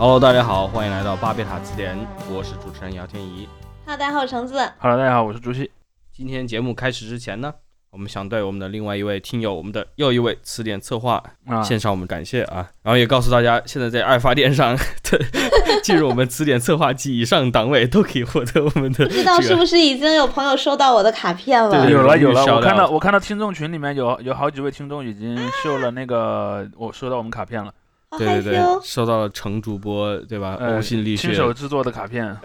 [0.00, 1.98] Hello，大家好，欢迎来到巴别塔词典，
[2.32, 3.48] 我是主持人姚天怡。
[3.84, 4.54] 哈，大家好，我是橙子。
[4.78, 5.68] Hello，大家好，我是朱熹。
[6.12, 7.52] 今天节目开始之前呢，
[7.90, 15.18] 我们想对我们的另外一位听友，我们的又一位词典策划啊，献上我们感谢啊，然后也告诉大家，现在在爱发电上的
[15.82, 21.70] 进入我们词典策划及以上档位都可以获得我们的不知道这个是不是已经有朋友收到我的卡片了？
[21.70, 27.74] 对有了有了，我看到我看到听众群里面有有好几位听众已经秀了那个我收到我们卡片了，
[28.10, 30.56] 好害对对对，收到了程主播对吧？
[30.58, 31.34] 呃呕心沥血亲。
[31.34, 32.36] 手制作的卡片。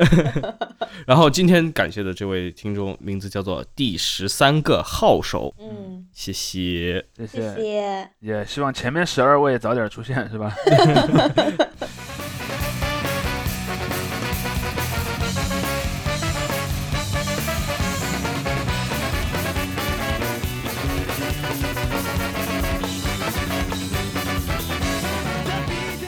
[1.07, 7.05] 然后今天感谢的这位听众名字叫做第十三个号手，嗯，谢谢。
[7.17, 8.09] 谢谢谢。
[8.19, 10.53] 也希望前面十二位早点出现，是吧？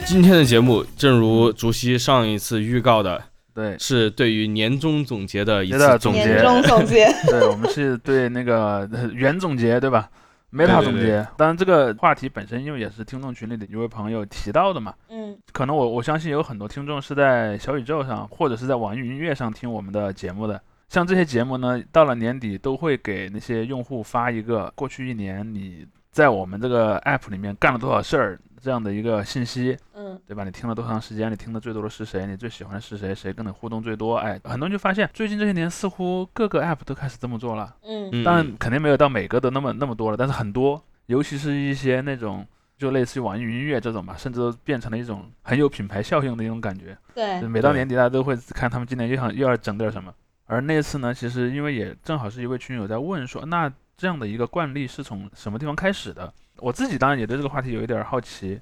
[0.07, 3.21] 今天的节目，正如竹溪上一次预告的，
[3.55, 6.25] 对是对于年终总结的一次总结。
[6.25, 10.07] 年终总结， 对，我们是对那个呃原总结，对吧
[10.53, 11.27] ？meta 对对总结。
[11.35, 20.61] 当然，这个话题本身因为也是听众群里的一位朋友提到的嘛，嗯可能我我相信有很多听众是在小宇宙上或者是在网易云音乐上听我们的节目的。
[20.87, 30.43] 像这些节目呢，到了年底都会给那些用户发一个过去一年你在我们这个 app 里面干了多少事儿这样的一个信息，嗯对吧？
[30.43, 31.31] 你听了多长时间？
[31.31, 32.25] 你听的最多的是谁？
[32.25, 33.13] 你最喜欢的是谁？
[33.13, 34.15] 谁跟你互动最多？
[34.15, 37.75] 哎，很多人就发现最近这些年似乎各个 app 都开始这么做了。
[37.83, 42.43] 嗯嗯当然肯定没有到每个都那么那么多了，但是很多，尤其是一些那种
[42.75, 46.97] 就类似于网易云音乐这种吧，甚至都变成了一种很有品牌效应的一种感觉。
[47.13, 50.11] 对，每到年底，大家都会看他们今年又想又要整点什么。
[50.47, 56.33] 而那次呢，其实因为也正好是一位群友在问说，那这样的一个惯例是从什么地方开始的？
[56.57, 58.59] 我自己当然也对这个话题有一点好奇，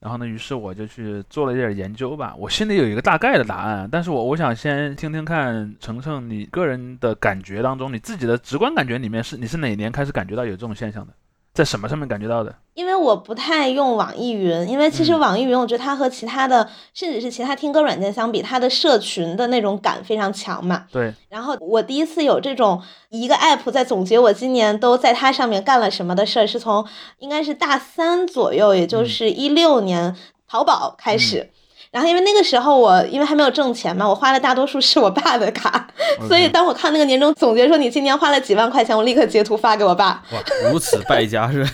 [0.00, 2.34] 然后呢，于是我就去做了一点研究吧。
[2.36, 11.12] 我心里有一个大概的答案，但是我我想先听听看程程你个人的感觉当中，你自己的直观感觉里面是你是哪年开始感觉到有这种现象的？
[11.54, 12.54] 在什么上面感觉到的？
[12.74, 20.86] 因为我不太用网易云，因为其实嗯网易云，我觉得它和其他的，甚至是其他听歌软件相比，它的社群的那种感非常强嘛。
[20.90, 22.80] 对，然后我第一次有这种
[23.10, 26.86] 一个 app 在总结我今年都在它上面干了什么的事儿，是从
[27.18, 30.16] 应该是大三左右，也就是一六年
[30.48, 31.50] 淘宝开始。
[31.92, 35.86] 然后因为那个时候我因为还没有挣钱嘛，我花的大多数是我爸的卡，
[36.26, 40.22] 所以当我看那个年终总结说你今年花了几万块钱，我立刻截图发给我爸。
[40.32, 40.38] 哇，
[40.70, 41.70] 如此败家是吧？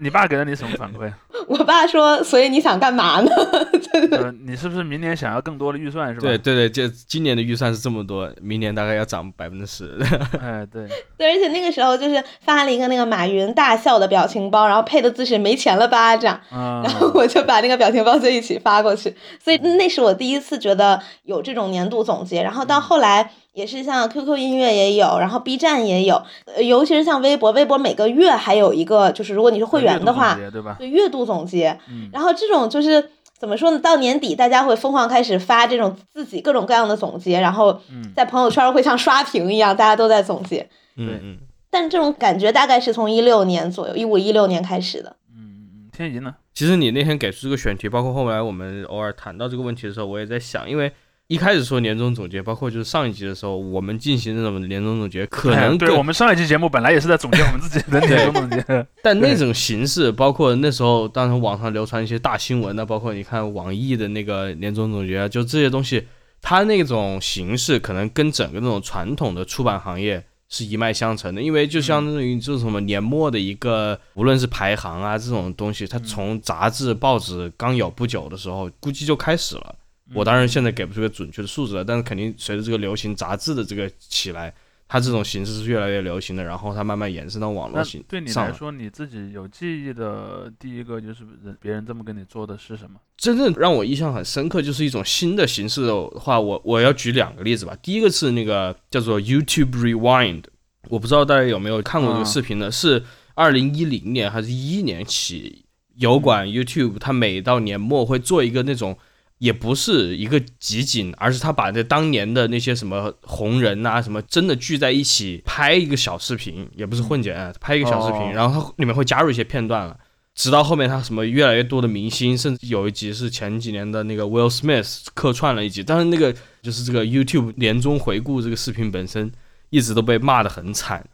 [0.00, 1.12] 你爸给了你什么反馈？
[1.46, 3.30] 我爸说，所以你想干嘛呢？
[4.12, 6.20] 呃，你是不是明年想要更多的预算是吧？
[6.20, 9.98] 对对对，就今年的预算是这么多，明年大概要涨百分之十。
[10.40, 10.86] 哎，对，
[11.18, 16.40] 对，而且那个时候就是发了一个那个马云大笑的表情包，然后配的字是没钱了吧这样。
[16.52, 22.42] 嗯，然后我就把那个表情包就一起发过去，所以那是我第一次觉得有这种年度总结。
[22.42, 30.76] 然后到后来也是像 QQ 音乐也有，然后 B 站也有，呃尤其是像微博，微博每个月还有一个，就是如果你是会员的话，对吧？
[30.78, 31.78] 对月度总结。
[31.90, 33.78] 嗯，然后这种就是怎么说呢？
[33.78, 40.66] 到年底大家会疯狂开始发这种自己各种各样的总结，然后嗯在朋友圈会像刷屏一样，大家都在总结。
[40.96, 41.38] 嗯嗯，
[41.70, 45.16] 但这种感觉大概是从一六年左右，一五一六年开始的。
[45.36, 46.34] 嗯嗯嗯，天怡呢？
[46.54, 50.92] 其实你那天给出这个选题，包括后来我们偶尔谈到这个问题的时候，我也在想，因为
[51.30, 66.04] 一开始说年终总结，包括就是上一集的时候，我们进行那种年终总结，可哎能更对我们上一期节目本来也是在总结我们自己的年终总结，但那种形式，包括那时候当时网上流传一些大新闻的，包括你看网易的那个年终总结啊，就这些东西，
[66.42, 79.76] 它那种形式可能跟整个那种传统的出版行业是一脉相承的，因为就相当于就是什么年末的一个，无论是排行啊这种东西，它从杂志、报纸刚有不久的时候，估计就开始了。
[80.14, 84.52] 我当然现在给不出个准确的数字了，但是肯定随着这个流行杂志的这个起来，
[84.88, 88.32] 它这种形式是越来越流行的，然后它慢慢延伸到网络那形对你。
[88.32, 92.98] 来说，你自己有记忆的第一个就是人别人这么跟你做的是什么？
[93.16, 97.76] 真正让我印象很深刻，就是一种新的形式的话，我我要举两个例子吧。
[97.80, 100.42] 第一个是那个叫做 YouTube Rewind，
[100.88, 102.68] 我不知道大家有没有看过这个嗯视频呢？
[102.68, 103.04] 是
[103.34, 105.64] 二零一零年还是一一年起，
[105.98, 108.98] 油管 YouTube 它每到年末会做一个那种。
[109.40, 119.98] 也不是一个集锦，而是他把这当年的那些什么红人啊，什么真的聚在一起拍一个小视频，也不是混剪，啊拍一个小视频，哦然后它里面会加入一些片段了。
[120.34, 129.32] 直到后面他什么越来越多的明星，甚至有一集是前几年的那个 Will Smith 客串了一集，但是那个就是这个 YouTube 年终回顾这个视频本身
[129.70, 131.04] 一直都被骂得很惨。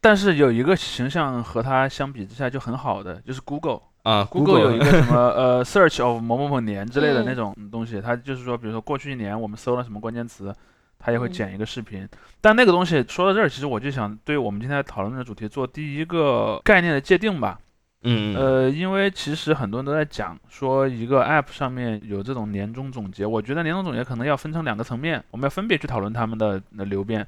[0.00, 3.80] 但是有一个形象和他相比之下就很好的，就是 Google。
[4.02, 10.54] 啊 Google 有一个 什么么呃 Search of 某某某年之类的嗯那种东西，它就是说，比如说过去一年我们搜了什么关键词，
[10.98, 12.08] 它也会嗯剪一个视频。
[12.40, 17.58] 但那个东西说到这儿，其实我就想对我们今天讨论的主题做第一个概念的界定吧。
[18.04, 27.24] 嗯呃，因为其实很多人都在讲说一个 App 上面有这种年终总结，我觉得年终总结可能要分成两个层面，我们要分别去讨论它们的的流变。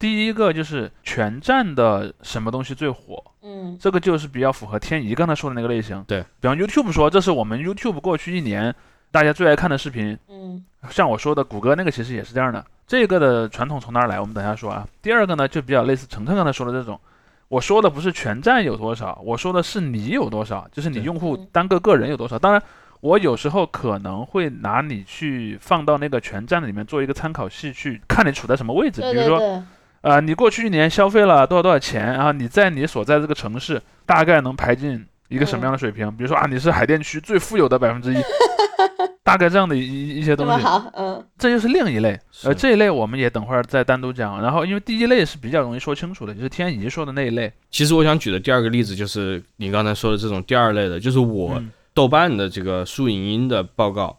[0.00, 6.02] 第一个就是全站的什么东西最火，嗯这个就是比较符合天怡刚才说的那个类型。
[6.08, 8.74] 对，比方 YouTube 说这是我们 YouTube 过去一年
[9.10, 12.64] 大家最爱看的视频，嗯像我说的谷歌那个其实也是这样的。
[12.86, 14.18] 这个的传统从哪儿来？
[14.18, 14.88] 我们等一下说啊。
[15.02, 16.98] 第二个呢，就比较类似程程刚才说的这种，
[17.48, 22.38] 我说的不是全站有多少，我说的是你有多少，就是你用户嗯单个个人有多少。
[22.38, 22.62] 当然，
[23.00, 29.02] 我有时候可能会拿你去放到那个全站里面做一个参考系，去看你处在什么位置。
[29.02, 29.62] 比如说，
[30.02, 36.10] 呃，你过去一年消费了多少多少钱，然后你在你所在这个城市大概能排进一个什么样的水平？
[36.16, 38.16] 比如说啊，你是海淀区最富有的百分之一，
[39.22, 42.18] 大概这样的一一一些东西，好，嗯这就是另一类。
[42.44, 44.40] 呃，这一类我们也等会儿再单独讲。
[44.40, 47.52] 然后，因为第一类是比较容易说清楚的，就是天怡说的那一类。
[47.70, 54.06] 其实我想举的第二个例子就是你刚才说的这种第二类的，就是我嗯豆瓣的这个树影音的报告。
[54.08, 54.16] 嗯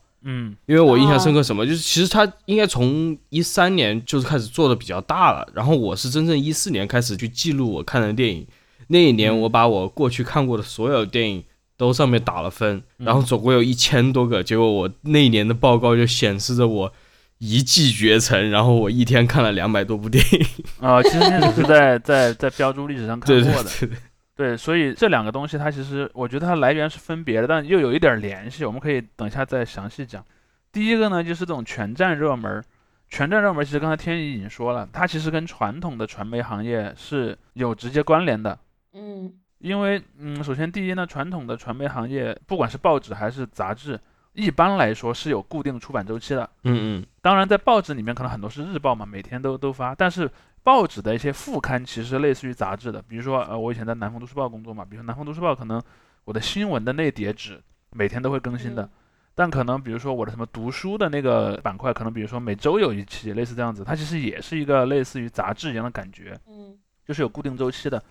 [0.68, 8.46] 因为我印象哦深刻什么，就是其实他应该从一三年就是开始做的比较大了，然后我是真正一四年开始去记录我看的电影，
[8.88, 9.42] 那一年嗯。
[9.42, 11.44] 我把我过去看过的所有电影
[11.78, 13.06] 都上面打了分，嗯。
[13.06, 16.94] 然后总共有一千多个，结果我那一年的报告就显示着我
[17.40, 20.46] 一骑绝尘，然后我一天看了两百多部电影，
[20.80, 23.70] 啊、其实那个是在在在标注历史上看过的。
[23.80, 23.98] 对对对，
[24.36, 30.26] 对，所以这两个东西它其实我觉得它来源是分别的，但又有一点联系，我们可以等一下再详细讲。
[30.72, 32.64] 第一个呢，就是这种全站热门儿。
[33.10, 38.58] 全站热门儿其实刚才天宇已经说了，它其实跟传统的传媒行业是有直接关联的。
[38.94, 44.00] 嗯因为，嗯，首先第一呢，传统的传媒行业，不管是报纸还是杂志，
[44.34, 46.50] 一般来说是有固定出版周期的。
[46.64, 50.28] 嗯嗯当然，在报纸里面可能很多是日报嘛，每天都都发，但是
[50.64, 55.82] 报纸的一些副刊其实类似于杂志的，比如说，呃，我以前在南方都市报工作嘛，比如说南方都市报可能
[56.26, 57.62] 我的新闻的那叠纸
[57.92, 58.90] 每天都会更新的，嗯
[59.34, 66.38] 但可能比如说我的什么读书的那个板块，可能比如说每周有一期，类似这样子，它其实也是一个类似于杂志一样的感觉。
[66.48, 68.02] 嗯就是有固定周期的。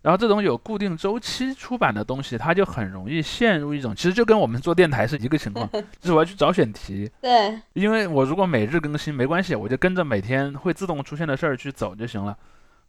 [0.00, 12.36] 然后这种有固定周期出版的东西，它就很容易陷入一种，其实就跟我们做电台是一个情况， 就是我要去找选题，对，因为我如果每日更新没关系，我就跟着每天会自动出现的事儿去走就行了。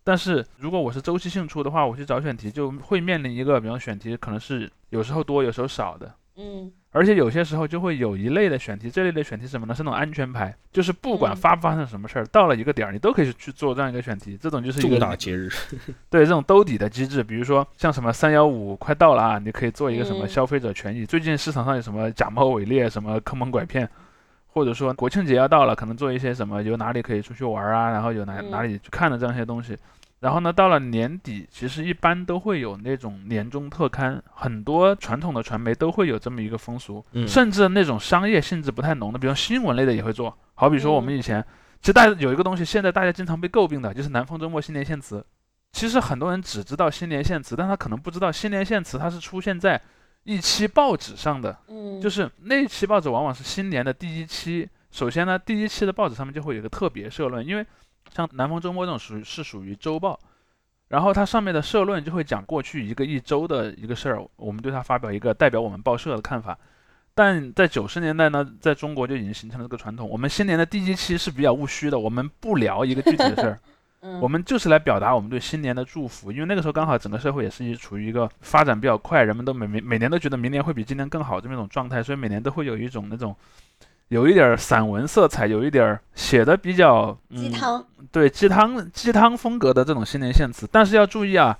[0.04, 9.76] 但是如果我是周期性出的话，我去找选题就会面临一个，比方选题可能是有时候多，有时候少的，嗯而且有些时候就会有一类的选题，这类的选题是什么呢？
[9.76, 15.48] 是那种安全牌，就是不管嗯发不发生什么事儿，到了一个点儿，你都可以去做这样一个选题，这种就是一重个大节日，
[16.10, 21.06] 对这种兜底的机制，比如说像什么三幺五快到了啊，你可以做一个什么嗯消费者权益。
[21.06, 23.88] 最近市场上有什么假冒伪劣、什么坑蒙拐骗，
[24.48, 29.78] 或者说国庆节要到了，可能做一些什么有哪里可以出去玩啊，然后有哪嗯哪里去看的这样一些东西。
[30.20, 40.38] 然后呢，到了年底，其实一般都会有那种年终特刊，很多传统的传媒都会有这么一个风俗，嗯甚至那种商业性质不太浓的，比如新闻类的也会做。
[40.56, 41.42] 好比说我们嗯以前，
[41.80, 45.26] 其实大家有一个东西，现在大家经常被诟病的，就是南方周末新年献词。
[45.72, 49.80] 其实很多人只知道新年献词，但他可能不知道新年献词它是出现在
[50.24, 54.68] 一期报纸上的，嗯，就是那一期报纸往往是新年的第一期。
[54.92, 57.66] 首先呢，第一期的报纸上面就会有一个特别社论，因为
[58.14, 60.20] 像南方周末这种属于是属于周报，
[60.88, 66.58] 然后它上面的社论就会讲过去一个一周的一个事儿，我们对它发表一个代表我们报社的看法。
[67.16, 73.60] 但在九十年代呢，在中国就已经形成了这个传统，我们新年的第一期是比较务虚的，我们不聊一个具体的事儿，
[74.02, 74.22] 嗯。
[74.22, 83.36] 我们就是来表达我们对新年的祝福，因为那个时候刚好整个社会也是一处于一个发展比较快，人们都每每每年都觉得明年会比今年更好这么一种状态，所以每年都会有一种那种
[84.10, 91.58] 有一点儿散文色彩，有一点儿写的比较、嗯、鸡汤，对鸡汤鸡汤风格的这种新年献词，但是要注意啊，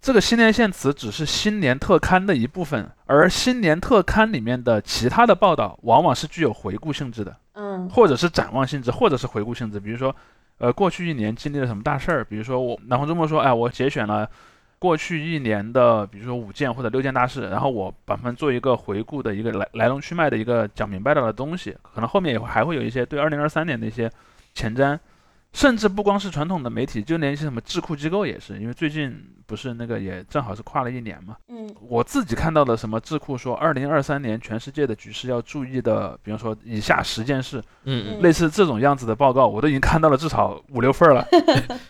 [0.00, 7.36] 这个新年献词只是新年特刊的一部分，而新年特刊里面的其他的报道往往是具有回顾性质的。
[7.56, 9.78] 嗯或者是展望性质，或者是回顾性质。
[9.78, 10.14] 比如说，
[10.58, 12.24] 呃，过去一年经历了什么大事儿？
[12.24, 14.28] 比如说我南方周末说，哎，我节选了
[14.84, 21.74] 过去一年的，比如说五件或者六件大事，然后我把它们做一个回顾的一个来来龙去脉的一个讲明白了的东西。
[21.80, 24.12] 可能后面也会还会有一些对二零二三年的一些
[24.52, 24.98] 前瞻。
[25.54, 31.36] 甚至不光是传统的媒体，就连一些什么智库机构也是，因为最近不是那个也正好是跨了一年嘛。
[31.48, 41.24] 嗯我自己看到的什么智库说，二零二三年全世界的局势要注意的，比方说以下十件事，嗯嗯，类似这种样子的报告，我都已经看到了至少五六份了。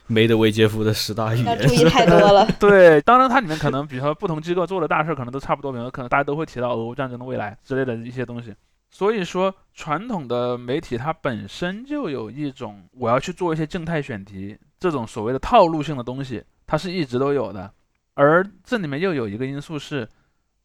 [0.06, 2.46] 梅德韦杰夫的十大预要言注意太多了。
[2.60, 8.52] 对，当然它里面可能，比如说不同机构做的大事可能都差不多，比如说可能大家都会提到俄乌战争的未来之类的一些东西。
[8.94, 17.68] 所以说，传统的媒体它本身就有一种我要去做一些静态选题这种所谓的套路性的东西，它是一直都有的。
[18.14, 20.08] 而这里面又有一个因素是，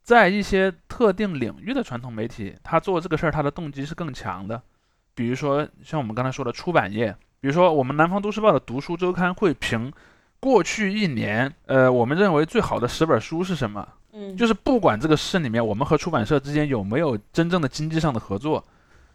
[0.04, 4.62] 在一些特定领域的传统媒体，它做这个事儿，它的动机是更强的。
[5.16, 9.92] 比如说像我们刚才说的出版业，比如说我们南方都市报的读书周刊会评
[10.40, 13.96] 过去一年，呃，我们认为最好的十本书是什么？
[14.14, 18.64] 嗯，就是不管这个市里面我们和出版社之间有没有真正的经济上的合作，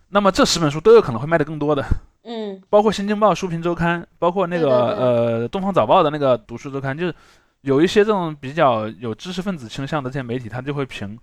[0.09, 1.85] 那么这十本书都有可能会卖得更多的。
[2.23, 7.15] 嗯 包括《新京报》书评周刊，包括那个呃《东方早报》的那个读书周刊，就是
[7.61, 11.19] 有一些这种比较有知识分子倾向的这些媒体，他就会评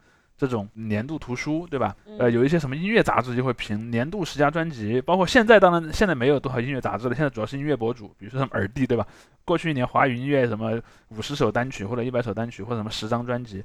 [0.47, 1.95] 这种年度图书，对吧？
[2.17, 9.05] 呃，嗯有一些什么音乐杂志就会评年度十佳专辑，包括现在当然现在没有多少音乐杂志了，现在主要是音乐博主，比如说什么耳帝，对吧？
[9.45, 13.63] 过去一年华语音乐什么五十首单曲或者一百首单曲或者什么十张专辑，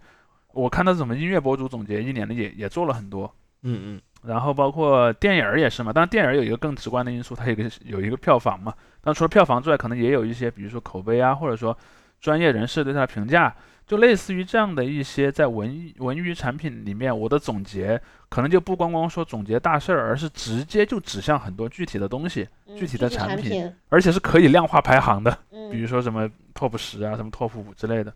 [0.52, 3.32] 我看到什么音乐博主总结一年的也也做了很多。
[3.62, 8.74] 嗯嗯然后包括电影儿也是嘛，当然电影儿有一个更直观的因素，它有一个有一个票房嘛。
[9.00, 11.76] 但除了票房之外，可能也有一些，比如说口碑啊，或者说
[12.20, 13.54] 专业人士对它的评价，
[13.86, 28.12] 就类似于这样的一些在文文娱产品里面，我的总结可能就不光光说总结大事儿，而是直接就指向很多具体的东西，嗯具体的产产品而且是可以量化排行的，嗯，比如说什么 top 十啊，什么 top 五之类的。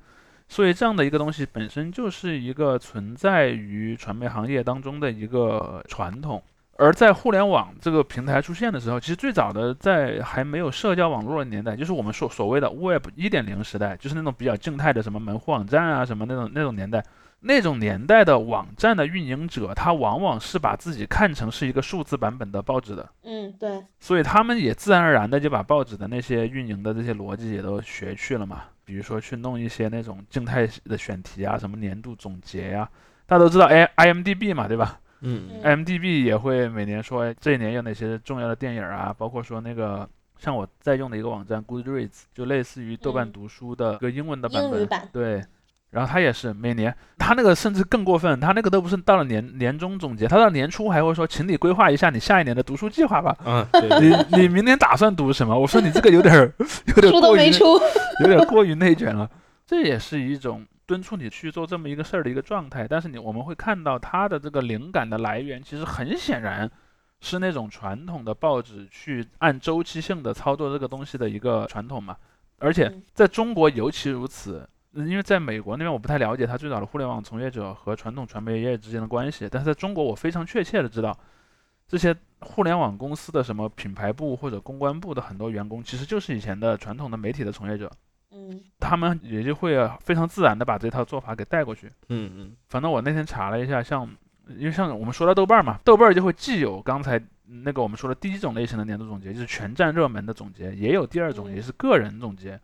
[0.48, 6.42] 所以这样的一个东西本身就是一个存在于传媒行业当中的一个传统。
[6.80, 17.04] 而在互联网这个平台出现的时候，其实最早的在还没有社交网络的年代，就是我们所所谓的 Web 一点零时代，就是那种比较静态的什么门户网站啊什么那种那种年代。
[17.42, 28.64] 那种年代的网站的运营者，他往往是把自己看成是一个数字版本的报纸的，嗯对，所以他们也自然而然的就把报纸的那些运营的这些逻辑也都学去了嘛。
[28.84, 32.87] 比如说去弄一些那种静态的选题啊，什么年度总结呀、
[33.26, 35.00] 大家都知道哎 IMDB 嘛，对吧？
[35.22, 40.08] 嗯嗯 IMDB 也会每年说这一年有哪些重要的电影啊，包括说那个
[40.38, 44.72] 像我在用的一个网站 Goodreads，就类似于豆瓣嗯读书的一个英文的版本。
[44.72, 45.44] 英语版对，
[45.90, 53.36] 然后他也是每年，他那个甚至更过分，他那个都不是到了年年终总结，他到年初还会说，请你规划一下你下一年的读书计划吧。
[53.44, 53.66] 嗯，
[54.00, 55.58] 你你明年打算读什么？
[55.58, 56.52] 我说你这个有点儿
[56.88, 57.78] 有点书都过于没出。
[58.22, 59.28] 有点过于内卷了。
[59.66, 62.85] 这也是一种敦促你去做这么一个事儿的一个状态。
[62.88, 66.68] 但是你我们会看到它的这个灵感的来源，其实很显然
[67.20, 72.16] 是那种传统的报纸去按周期性的操作这个东西的一个传统嘛。
[72.59, 74.68] 而且嗯在中国尤其如此。
[74.92, 81.16] 嗯因为在美国那边我不太了解它最早的互联网从业者和传统传媒业之间的关系，但是在中国我非常确切的知道，
[81.87, 87.88] 这些互联网公司的什么品牌部或者公关部的很多员工，其实就是以前的传统的媒体的从业者。
[88.32, 91.90] 嗯他们也就会非常自然的把这套做法给带过去。
[92.08, 94.08] 嗯嗯反正我那天查了一下，像
[94.56, 97.20] 因为像我们说到豆瓣嘛，豆瓣就会既有刚才
[97.64, 102.58] 那个我们说的第一种类型的年度总结，就是全站热门的总结，也有第二种，嗯也是个人总结。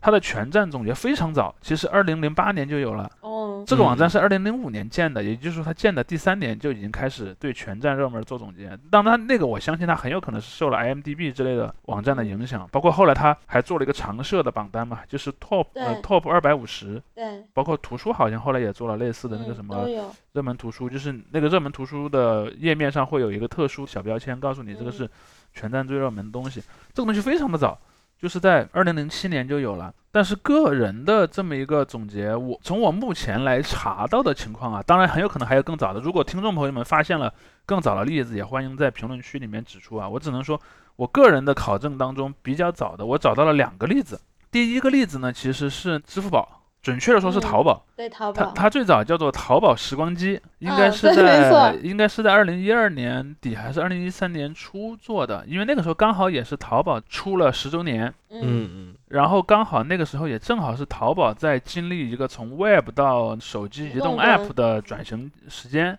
[0.00, 3.10] 它的全站总结非常早，其实二零零八年就有了。
[3.20, 4.10] 哦这个网站嗯。
[4.10, 8.78] 是二零零五年建的，也就是说它建的第三年就已经开始对全站热门做总结。
[8.90, 17.44] 当然，那个我相信它很有可能是受了 IMDB 之类的网站的影响，包括后来它还做了一个常设的榜单嘛，就是 Top 呃 Top 二百五十，对。
[17.52, 19.86] 包括图书好像后来也做了类似的那个嗯什么
[20.32, 24.92] 热门图书，就是那个热门图书的页面上会有一个特殊小标签，告诉你这个嗯。
[24.92, 25.10] 是
[25.54, 26.60] 全站最热门的东西。
[26.92, 27.76] 这个东西非常的早，
[28.18, 29.94] 就是在二零零七年就有了。
[30.10, 36.00] 但是个人的这么一个总结，我从我目前来查到的情况啊，当然很有可能还有更早的。
[36.00, 37.32] 如果听众朋友们发现了
[37.66, 40.08] 更早的例子，也欢迎在评论区里面指出啊。
[40.08, 40.60] 我只能说，
[40.96, 44.20] 我个人的考证当中比较早的，我找到了两个例子。
[44.50, 46.57] 第一个例子呢，其实是支付宝，
[46.88, 47.40] 准确的说是嗯。
[47.40, 47.84] 淘宝。
[47.94, 51.74] 对淘宝，它它最早叫做淘宝时光机，应该嗯是在、错。
[51.82, 58.70] 应该是在二零一二年底还是二零一三年初做的，因为那个时候刚好也是淘宝出了十周年，嗯嗯。
[58.72, 58.94] 嗯。
[59.08, 65.98] 然后刚好那个时候也正好是淘宝在经历一个从 Web 到手机移动 App 的转型时间，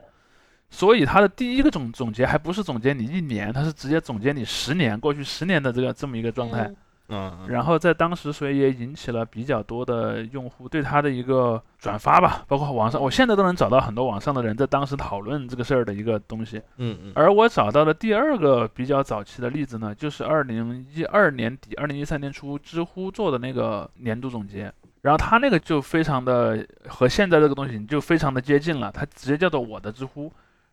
[0.71, 6.63] 所以它的第一个总总结还不是总结你一年，它是直接总结你十年过去十年的这个这么一个状态。
[6.63, 6.75] 嗯
[7.09, 16.61] 嗯，然后在当时，所以也引起了比较多的用户对它的一个转发吧，包括网上，我现在都能找到很多网上的人在当时讨论这个事儿的一个东西。
[16.77, 24.71] 嗯嗯，而我找到的第二个比较早期的例子呢，就是二零一二年底、二零一三年初，知乎做的那个年度总结。
[25.01, 30.29] 然后它那个就非常的和现在这个东西就非常的接近了，它直接叫做我的知乎，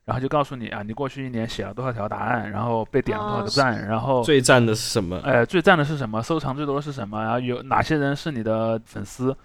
[0.06, 5.20] 然后就告诉你啊，你过去一年写了多少条答案，然后被点了多少个赞，然后最赞的是什么？
[5.24, 6.22] 哎，最赞的是什么？
[6.22, 7.20] 收藏最多的是什么？
[7.20, 9.36] 然后有哪些人是你的粉丝？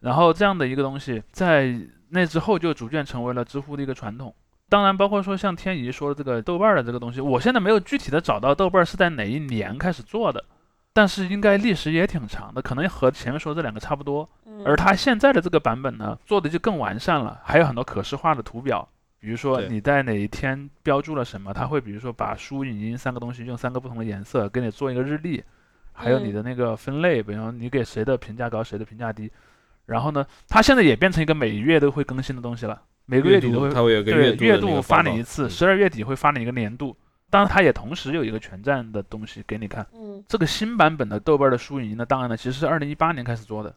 [0.00, 1.74] 然后这样的一个东西，在
[2.10, 4.34] 那之后就逐渐成为了知乎的一个传统。
[4.68, 10.44] 当然，包括说像天怡说的这个豆瓣的这个东西，我现在没有具体的找到豆瓣是在哪一年开始做的。
[10.92, 14.28] 但是应该历史也挺长的，可能和前面说这两个差不多。
[14.64, 18.86] 而它现在的这个版本呢，做的就更完善了，还有很多可视化的图表，
[19.20, 25.44] 比如说你在哪一天标注了什么，它会比如说把书、影音三个东西用三个不同的颜色给你做一个日历，
[25.92, 29.30] 还有你的那个分类，比如你给谁的评价高，谁的评价低。
[29.84, 36.96] 然后呢，它现在也变成一个每月都会更新的东西了，每个月底都会，它会有个对月度发你一次，十二月底会发你一个年度。
[37.28, 39.86] 当然，它也同时有一个全站的东西给你看。
[39.92, 43.74] 嗯，这个新版本的豆瓣的书影音的档案呢，其实是二零一八年开始做的，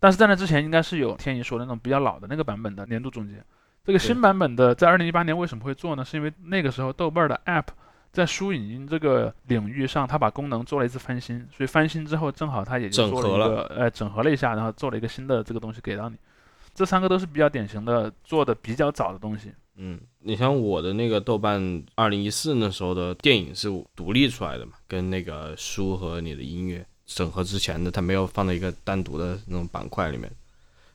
[0.00, 3.42] 但是在那之前应该是有天怡说的那种比较老的那个版本的年度总结。
[3.84, 6.04] 这个新版本的在二零一八年为什么会做呢？
[6.04, 7.66] 是因为那个时候豆瓣的 App
[8.12, 16.16] 在书影音这个领域上，它把功能做了一次翻新，所以翻新之后正好它也就做了一个呃整合了一下，然后做了一个新的这个东西给到你。
[16.74, 19.52] 这三个都是比较典型的做的比较早的东西。
[19.76, 30.30] 嗯，你像我的那个豆瓣二零一四那时候的电影是独立出来的嘛，跟那个书和你的音乐整合之前的，它没有放在一个单独的那种板块里面。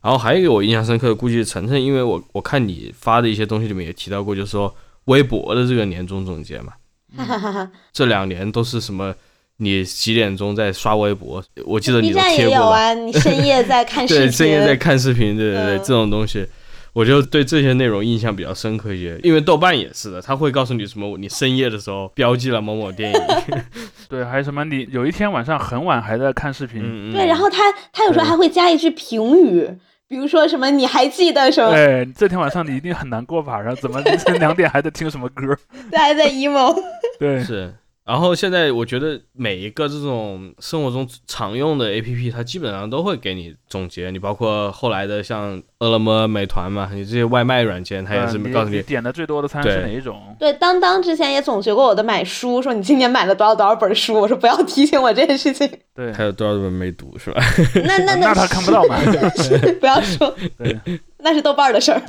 [0.05, 4.71] 然后还有一个我印象深刻的，估计晨晨，因为我我看你发的一些东西里面也提到过，就是说
[5.05, 6.73] 微博的这个年终总结嘛，
[7.91, 9.15] 这两年都是什么？
[9.57, 11.43] 你几点钟在刷微博？
[11.65, 16.45] 我记得你贴过啊，你深夜在看视频， 对，深夜在看视频，对对对，这种东西。
[16.93, 23.19] 我就对这些内容印象比较深刻一些，因为豆瓣也是的，他会告诉你什么，你深夜的时候标记了某某电影，
[24.07, 29.69] 对，还有什么你有一天晚上很晚还在看视频，对，然后他他有时候还会加一句评语，
[30.07, 31.73] 比如说什么你还记得什么？
[31.73, 33.59] 对，这天晚上你一定很难过吧？
[33.59, 35.57] 然后怎么凌晨 两点还在听什么歌？
[35.89, 36.75] 对，还在 emo。
[37.19, 37.73] 对，是。
[38.05, 44.11] 然后现在我觉得每一个这种生活中常用的 A P P，它基本上都会给你总结。
[44.11, 50.21] 你包括后来的像饿了么、美团嘛，你这些外卖软件，它也是告诉你点的最多的餐是哪一种。
[50.37, 55.67] 对，当当之前也总结过我的买书，说你今年买了多少多少本书，我说不要提醒我这件事情。
[55.95, 57.41] 对，还有多少本没读是吧？
[57.85, 58.99] 那 那那他看不到嘛？
[59.81, 60.77] 不要说， 对，
[61.17, 61.99] 那是豆瓣的事儿。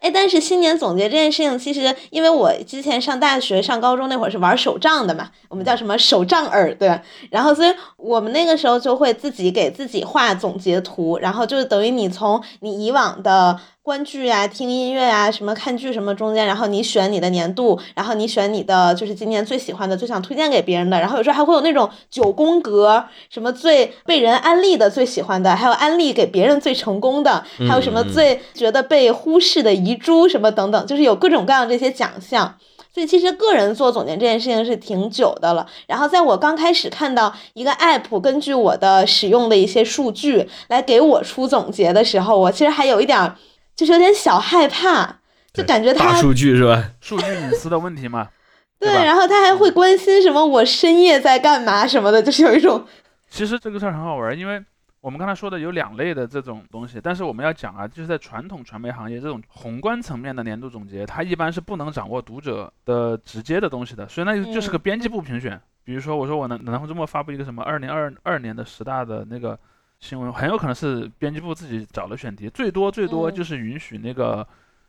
[0.00, 7.00] 哎，但是新年总结这件事情，其实因为我之前上大学、上高中那会儿是玩手账的嘛，我们叫什么手账耳，对？
[7.30, 13.58] 然后，所以我们那个时候就会自己给自己画总结图，然后就等于你从你以往的。
[13.82, 32.56] 观剧啊，听音乐啊，什么看剧什么中间，然后你选你的年度，然后你选你的就是今年最喜欢的、最想推荐给别人的，然后有时候还会有那种九宫格，什么最被人安利的、最喜欢的，还有安利给别人最成功的，还有什么最觉得被忽视的遗珠什么等等，就是有各种各样这些奖项。
[32.92, 35.66] 所以其实个人做总结这件事情是挺久的了。
[35.86, 43.32] 然后在我刚开始看到一个 app 根据我的使用的一些数据来给我出总结的时候，我其实还有一点。
[43.80, 45.20] 就是有点小害怕，
[45.54, 46.90] 就感觉他大数据是吧？
[47.00, 48.28] 数据隐私的问题嘛。
[48.78, 52.86] 对，然后他还会关心什么我深夜在干嘛什么的，就是有一种。
[53.30, 54.62] 其实这个事儿很好玩，因为
[55.00, 65.58] 我们刚才说的有两类的这种东西，但是我们要讲啊，就是在传统传媒行业这种宏观层面的年度总结，它一般是不能掌握读者的直接的东西的，所以那就就是个编辑部评选。
[65.84, 69.58] 比如说，我说我能南方周末发布一个什么二零二二年的十大的那个。
[70.00, 74.46] 新闻很有可能是编辑部自己找的选题，最多最多就是允许那个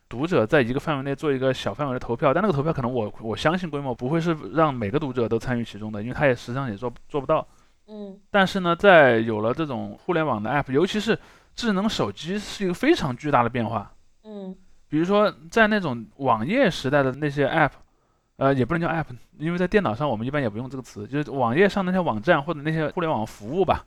[0.08, 7.46] 读者在一个范围内做一个小范围的投票，但那个投票可能我我相信规模不会是让每个读者都参与其中的，因为他也实际上也做做不到。
[7.88, 8.18] 嗯。
[8.32, 11.18] 但是呢，在有了这种互联网的 app，尤其是
[11.56, 13.92] 智能手机，是一个非常巨大的变化。
[14.24, 14.56] 嗯。
[14.88, 17.72] 比如说在那种网页时代的那些 app，
[18.38, 23.86] 呃，也不能叫 app，因为在电脑上我们一般也不用这个词，就是网页上那些网站或者那些互联网服务吧。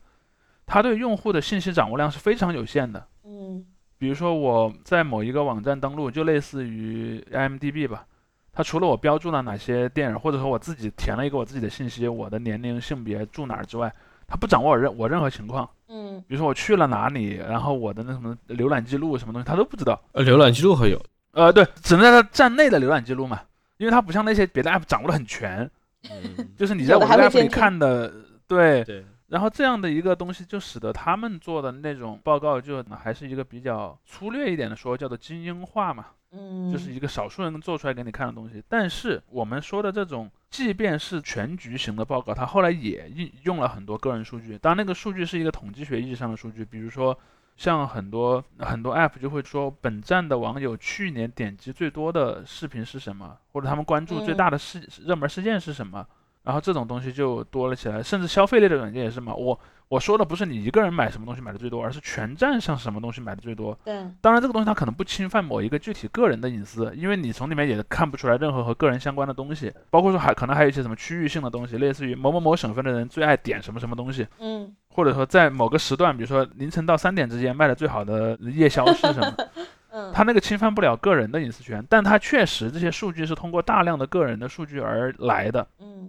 [0.66, 3.06] 它对用户的信息掌握量是非常有限的。
[3.24, 3.64] 嗯，
[3.98, 8.06] 比如说我在某一个网站登录，就类似于 IMDB 吧，
[8.52, 13.92] 它除了我标注了哪些电影，或者说我自己填了一个我自己的信息，我的年龄、性别、住哪儿之外，
[14.26, 15.68] 它不掌握我任我任何情况。
[15.88, 20.00] 嗯，比如说我去了哪里，然后我的那什么浏览记录什么东西，它都不知道。
[20.12, 21.00] 呃，浏览记录还有？
[21.32, 23.40] 呃，对，只能在它站内的浏览记录嘛，
[23.76, 25.70] 因为它不像那些别的 app 掌握的很全。
[26.10, 28.12] 嗯，就是你在我的 app 里看的，
[28.46, 28.84] 对。
[28.84, 29.04] 对。
[29.34, 38.62] 然后这样的一个东西就使得他们做的那种报告就还是一个比较粗略一点的说，叫做精英化嘛，嗯，就是一个少数人做出来给你看的东西。
[38.68, 47.18] 但是我们说的这种，即便是全局型的报告，它后来也用用了很多个人数据，当然那个数据是一个统计学意义上的数据，比如说。
[47.56, 56.04] 像很多很多 app 就会说本站的网友去年点击最多的视频是什么，或者他们关注最大的事热门事件是什么，
[56.44, 58.00] 然后这种东西就多了起来。
[58.00, 63.76] 甚至消费类的软件也是嘛，我我说的不是你一个人买什么东西买的最多，而是全站上什么东西买的最多。
[63.84, 74.26] 对，当然这个东西它可能不侵犯某一个具体个人的隐私，因为你从里面也看不出来任何和个人相关的东西，包括说还可能还有一些什么区域性的东西，类似于某某某省份的人最爱点什么什么东西。
[74.38, 74.74] 嗯。
[74.90, 79.34] 或者说在某个时段，比如说凌晨到三点之间卖的最好的夜宵是什么？
[79.90, 85.66] 嗯，它那个侵犯不了个人的隐私权，但它确实这些数据是通过大量的个人的数据而来的。
[85.80, 86.08] 嗯，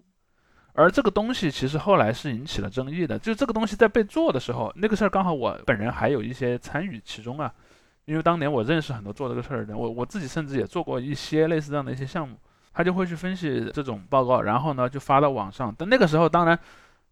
[0.75, 7.51] 而这个东西其实后来是引起了争议的，就这个东西在被做的时候，那个事儿刚好我本人还有一些参与其中啊，
[8.05, 12.35] 因为当年我认识很多做这个事儿的人，我我自己甚至也做过一些类似这样的一些项目，
[12.73, 16.59] 他就会去分析这种报告，然后呢就发到网上，但那个时候当然。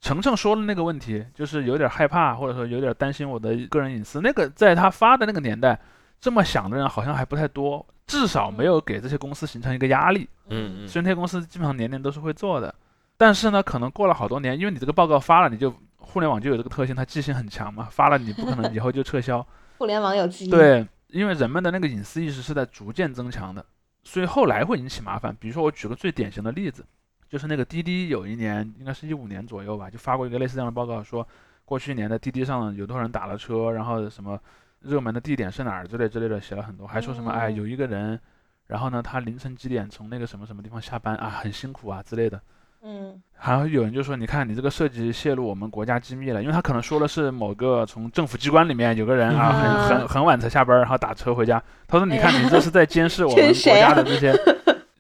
[0.02, 4.19] 程程说的那个问题，就是有点害怕，或者说有点担心我的个人隐私。
[4.19, 5.80] 那个在他发的那个年代，
[6.19, 10.28] 这么想的人好像还不太多，至少没有给这些公司形成一个压力。
[10.49, 10.88] 嗯嗯。
[10.89, 12.76] 虽然这些公司基本上年年都是会做的，
[13.23, 19.47] 但是呢，可能过了好多年，因为你这个报告发了，你就互联网就有这个特性，它记性很强嘛，发了你不可能以后就撤销。
[19.79, 20.49] 互联网有记忆。
[20.49, 23.65] 对，因为人们的那个隐私意识是在逐渐增强的，
[24.03, 25.33] 所以后来会引起麻烦。
[25.39, 26.83] 比如说，我举个最典型的例子。
[27.29, 31.25] 就是那个滴滴有一年，应该是一五年左右吧，就发过一个类似这样的报告，说
[31.63, 34.38] 过去一年的滴滴上有多少人打了车，然后什么
[34.81, 38.19] 热门的地点是哪儿之类之类的，写了很多，还说什么哎有一个人，
[38.67, 42.39] 然后呢他凌晨几点从那个什么什么地方下班啊，很辛苦啊之类的。
[42.84, 43.22] 嗯。
[43.36, 51.62] 还有有人就说，你看你这个涉及泄露我们国家机密了，因为他可能说的是某个从政府机关里面有个人啊，很很很晚才下班，然后打车回家。
[51.88, 54.34] 他说你看你这是在监视我们国家的这些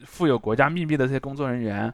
[0.05, 1.93] 富有国家秘密的这些工作人员。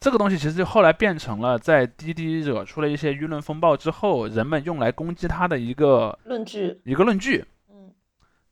[0.00, 7.44] 这个东西其实就后来变成了在滴滴惹出了一些舆论风暴之后，人们用来攻击他的一个论据，一个论据。
[7.70, 7.92] 嗯，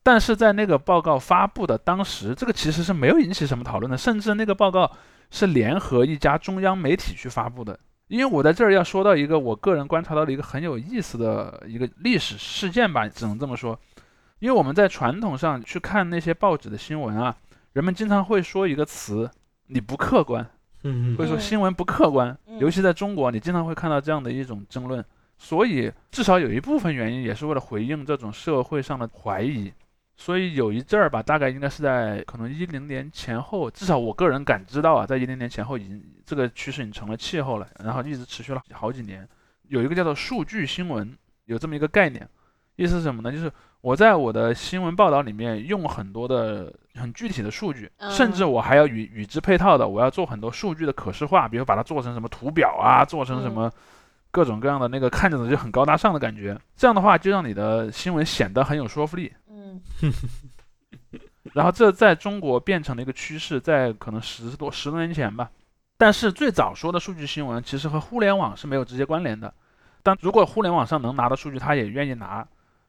[0.00, 4.88] 但是在那个报告发布的当时，这个其实是没有引起什么讨论的，甚至那个报告
[5.30, 7.78] 是联合一家中央媒体去发布的。
[8.08, 13.78] 因为我在这儿要说到一个我个人观察到的一个很有意思的一个历史事件吧，只能这么说。
[14.40, 17.36] 因为我们在传统上去看那些报纸的新闻啊，
[17.72, 19.30] 人们经常会说一个词：
[19.66, 20.44] 你不客观。
[20.82, 25.04] 嗯，会说新闻不客观，尤其在中国，你经常会看到这样的一种争论。
[25.36, 29.72] 所以至少有一部分原因也是为了回应这种社会上的怀疑。
[30.20, 39.26] 所以有一阵儿吧，大概应该是在可能一零年前后，至少我个人感知到啊，在一零年前后已经这个趋势已经成了气候了，然后一直持续了好几年。
[39.68, 42.28] 有一个叫做数据新闻，有这么一个概念，
[42.76, 43.32] 意思是什么呢？
[43.32, 43.50] 就是。
[43.82, 53.72] 我在我的新闻报道里面用很多的很具体的数据，甚至我还要与与之配套的，我要做很多数据的可视化，比如把它做成什么图表啊，做成什么
[54.30, 56.54] 各种各样的那个看着就很高大上的感觉。
[56.76, 59.32] 这样的话，就让你的新闻显得很有说服力。
[60.02, 60.12] 嗯。
[61.54, 65.50] 然后这在中国变成了一个趋势，在可能十多十多年前吧。
[65.96, 69.52] 但是最早说的数据新闻其实和互联网是没有直接关联的。
[70.02, 72.46] 但如果互联网上能拿的数据，他也愿意拿。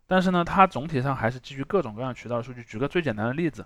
[0.08, 2.62] 但是呢，它总体上还是基于各种各样渠道的数据。
[2.64, 3.66] 举个最简单的例子，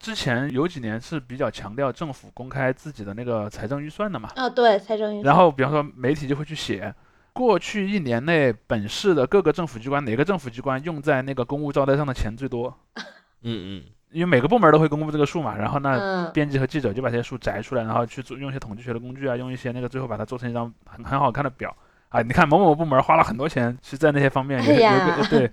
[0.00, 4.28] 之前有几年是比较强调政府公开自己的那个财政预算的嘛？
[4.34, 5.24] 啊，对，财政预算。
[5.24, 6.92] 然后比方说媒体就会去写，
[7.38, 12.76] 过去一年内本市的各个政府机关哪个政府机关用在那个公务招待上的钱最多？
[13.42, 13.84] 嗯嗯。
[14.10, 21.72] 因为每个部门都会公布这个数嘛，然后那编辑和记者就把这些数摘出来，然后去做用一些统计学的工具啊，用一些那个最后把它做成一张很很好看的表。
[22.08, 25.50] 啊，你看某某部门花了很多钱是在那些方面，有有个对，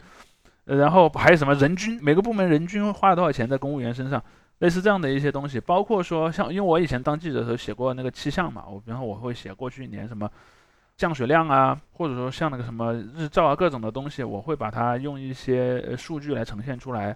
[0.63, 4.23] 然后还有什么人均每个部门人均花了多少钱在公务员身上，
[4.59, 10.29] 类似这样的一些东西，包括说像因为我以前当记者的时候写过那个气象嘛，我然后我会写过去一年什么
[10.97, 17.15] 降水量啊，或者说像那个什么日照啊各种的东西，我会把它用一些数据来呈现出来，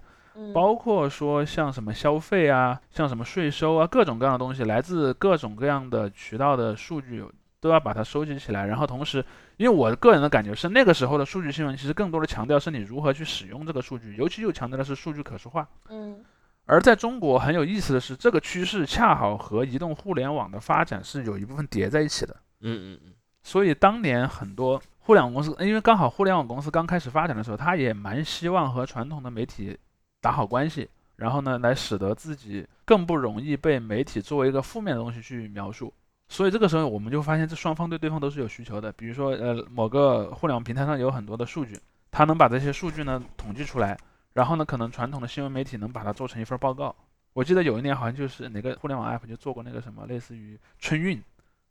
[0.54, 7.24] 包括说像什么消费啊，像什么税收啊各种各样的东西，来自各种各样的渠道的数据。
[7.62, 9.22] 都要把它收集起来，然后同时，
[9.58, 15.68] 因为我个人的感觉是，那个时候的数据新闻其实更多的强调是你如何去使用这个数据，尤其又强调的是数据可视化。
[15.90, 16.24] 嗯。
[16.64, 22.34] 而在中国很有意思的是，这个趋势恰好和移动互联网的发展是有一部分叠在一起的。
[22.60, 23.12] 嗯嗯嗯。
[23.42, 29.76] 所以当年很多互联网公司，因为刚好互联网公司刚开始发展的时候，他也蛮希望和传统的媒体
[30.20, 35.92] 打好关系，然后呢，来使得自己更不容易被媒体作为一个负面的东西去描述。
[36.28, 38.92] 所以这个时候我们就发现，这双方对对方都是有需求的。
[38.92, 41.76] 比如说，呃，某个互联网平台上有很多的数据，
[42.12, 43.98] 它能把这些数据呢统计出来，
[44.34, 46.94] 然后呢，可能传统的新闻媒体能把它做成一份报告。
[47.32, 51.20] 我记得有一年好像就是哪个互联网 app 就做过那个什么，类似于春运，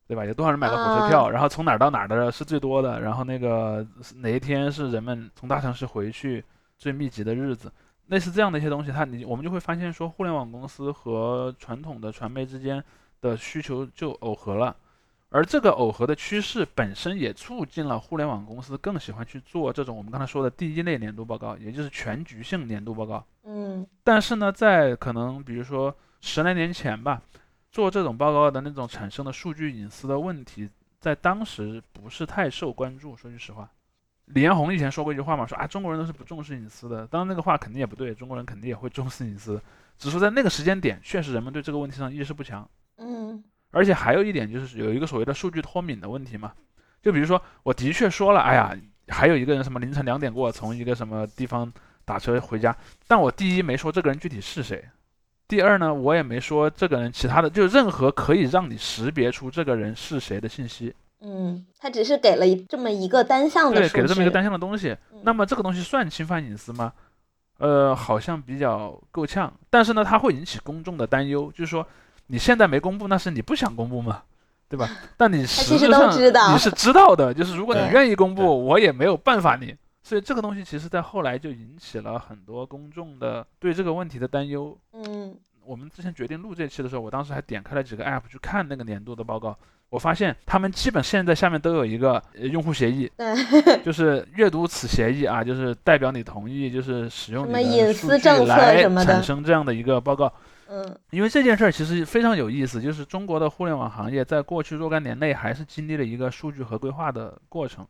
[0.10, 0.26] 对吧？
[0.26, 6.44] 有多少人买了火车票，然后从哪儿到哪儿的是最多的，然后那个哪一天是人们从大城市回去
[6.78, 7.72] 最密集的日子，
[8.08, 12.84] 类似这样的一些东西，它你我们就会发现说，互联网公司和传统的传媒之间。
[13.22, 14.74] 的需求就耦合了，
[15.28, 23.22] 而这个耦合的趋势本身也促进了互联网公司更喜欢去做这种我们刚才说的第一类年度报告，也就是全局性年度报告。
[23.44, 27.22] 嗯，但是呢，在可能比如说十来年前吧，
[27.72, 33.16] 做这种报告的那种产生的数据隐私的问题，在当时不是太受关注。
[33.16, 33.70] 说句实话，
[34.26, 37.06] 李彦宏以前说过一句话嘛，说啊中国人都是不重视隐私的。
[37.08, 39.62] 当然那个话肯定也不对，中国人肯定也会重视隐私，
[39.98, 42.68] 只是在那个时间点，确实人们对这个问题上意识不强。
[42.98, 46.54] 嗯，而且还有一点就是有一个所谓的数据脱敏的问题嘛，
[47.02, 48.76] 就比如说我的确说了，哎呀，
[49.08, 51.72] 还有一个人什么凌晨两点过从一个什么地方
[52.04, 52.76] 打车回家，
[53.08, 54.84] 但我第一没说这个人具体是谁，
[55.50, 60.94] 第二呢，我也没说这个人其他的，就任何可以让你识别出这个人是谁的信息。
[61.20, 64.96] 嗯，他只是给了这么一个单向的，对，给了这么一个单向的东西。
[65.24, 66.94] 那么这个东西算侵犯隐私吗？
[67.58, 71.86] 呃，好像比较够呛，但是呢，它会引起公众的担忧，就是说。
[72.32, 74.22] 你现在没公布，那是你不想公布吗？
[74.70, 74.88] 对吧？
[75.18, 76.12] 但你实际上
[76.54, 79.76] 你是知道的，就是如果你愿意公布，我也没有办法你。
[80.10, 84.76] 所以这个东西其实在后来就引起了很多公众的对这个问题的担忧。
[84.94, 89.56] 嗯，我们之前决定录这期的时候，我当时还点开了几个 app 去看那个年度的报告，
[89.92, 93.08] 我发现他们基本现在下面都有一个用户协议，
[93.86, 100.34] 就是阅读此协议啊，就是代表你同意，就是使用你的数据来产生这样的一个报告。
[100.70, 107.86] 嗯，因为这件事儿其实非常有意思，就是中国的互联网行业在过去若干年内还是经历了一个数据合规化的过程。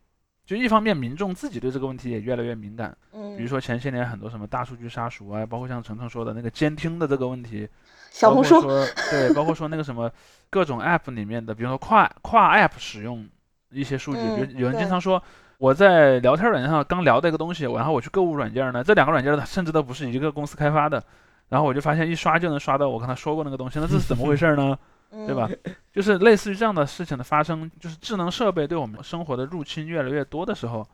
[0.49, 2.97] 就一方面，民众自己对这个问题也越来越敏感。
[3.13, 7.69] 嗯，比如说前些年很多什么大数据杀熟啊，包括像程程说的那个监听的这个问题，
[8.09, 8.59] 小红书
[9.11, 10.11] 对，包括说那个什么
[10.49, 13.29] 各种 app 里面的，比如说跨跨 app 使用
[13.69, 15.21] 一些数据，比如有人经常说
[15.59, 21.03] 我在聊天软件上刚聊的一个东西，然后我去购物软件呢，这两个软件甚至都不是一个公司开发的。
[21.49, 24.75] 然后我就发现一刷就能刷到我刚才说过那个东西，那这是怎么回事呢？
[25.09, 25.49] 对吧？
[25.91, 30.87] 就是类似于这样的事情的发生，就是智能设备对我们生活的入侵越来越多的时候，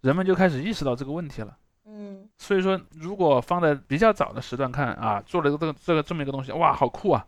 [0.00, 1.56] 人们就开始意识到这个问题了。
[1.84, 7.24] 嗯，所以说，如果放在比较早的时段看啊，做了一个这个这个这么一个东西，哇，好酷啊！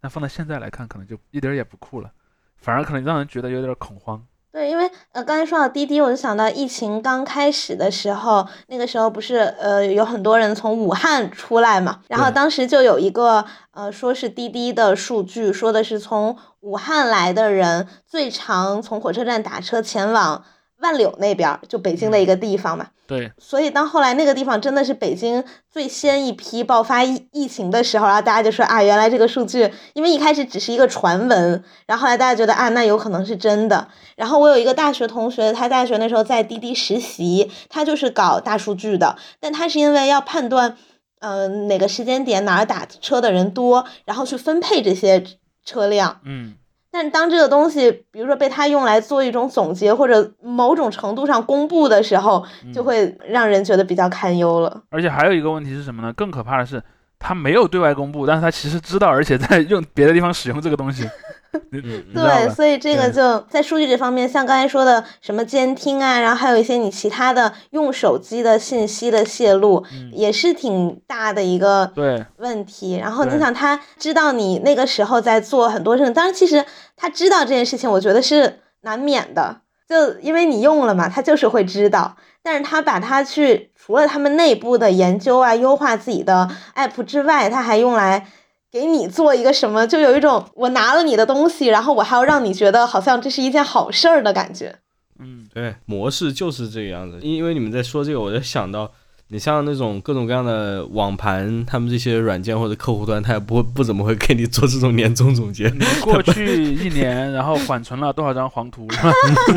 [0.00, 2.10] 那放在现在来看，可能就一点也不酷了，
[2.56, 4.26] 反而可能让人觉得有点恐慌。
[4.52, 20.44] 对，因为呃，刚才说到滴滴，我就想到疫情刚开始的时候，那个时候不是呃有很多人从武汉出来嘛，然后当时就有一个呃说是滴滴的数据，说的是从武汉来的人最长从火车站打车前往。
[20.80, 33.88] 万柳那边就北京的一个地方嘛，对，所以当后来那个地方真的是北京最先一批爆发疫疫情的时候，然后大家就说啊，原来这个数据，因为一开始只是一个传闻，然后后来大家觉得啊，那有可能是真的。
[34.16, 40.76] 然后我有一个大学同学，他大学那时候在滴滴实习，他就是搞大数据的，但他是因为要判断，
[41.20, 45.22] 嗯，哪个时间点哪儿打车的人多，然后去分配这些
[45.64, 46.54] 车辆，嗯。
[46.92, 54.82] 但是当这个东西，比如说被他用来做一种总结或者某种程度上公布的时候，就会让人觉得比较堪忧了。
[54.90, 56.12] 而且还有一个问题是什么呢？
[56.12, 56.82] 更可怕的是，
[57.20, 61.08] 他没有对外公布，但是他其实知道，而且在用别的地方使用这个东西。
[62.14, 71.92] 对，所以这个就在数据这方面，像刚才说的什么监听啊，然后还有一些你其他的用手机的信息的泄露，也是挺大的一个
[72.38, 72.96] 问题。
[72.96, 76.64] 然后你想，他知道你那个时候在做很多事情，当然其实
[76.96, 82.16] 他知道这件事情，我觉得是难免的，就因为你用了嘛，他就是会知道。
[82.42, 88.26] 但是他把它去除了他们内部的研究啊、优化自己的 app 之外，他还用来。
[88.72, 94.76] 给你做一个什么，就有一种我拿了你的东西，然后我还要让你觉得好像这是一件好事儿的感觉。
[95.18, 97.18] 嗯，对，模式就是这个样子。
[97.20, 98.92] 因为你们在说这个，我就想到，
[99.32, 105.72] 你像那种各种各样的网盘，他们这些软件或者客户端，他也不会不怎么会给你做这种年终总结。
[106.02, 108.88] 过去一年，然后缓存了多少张黄图？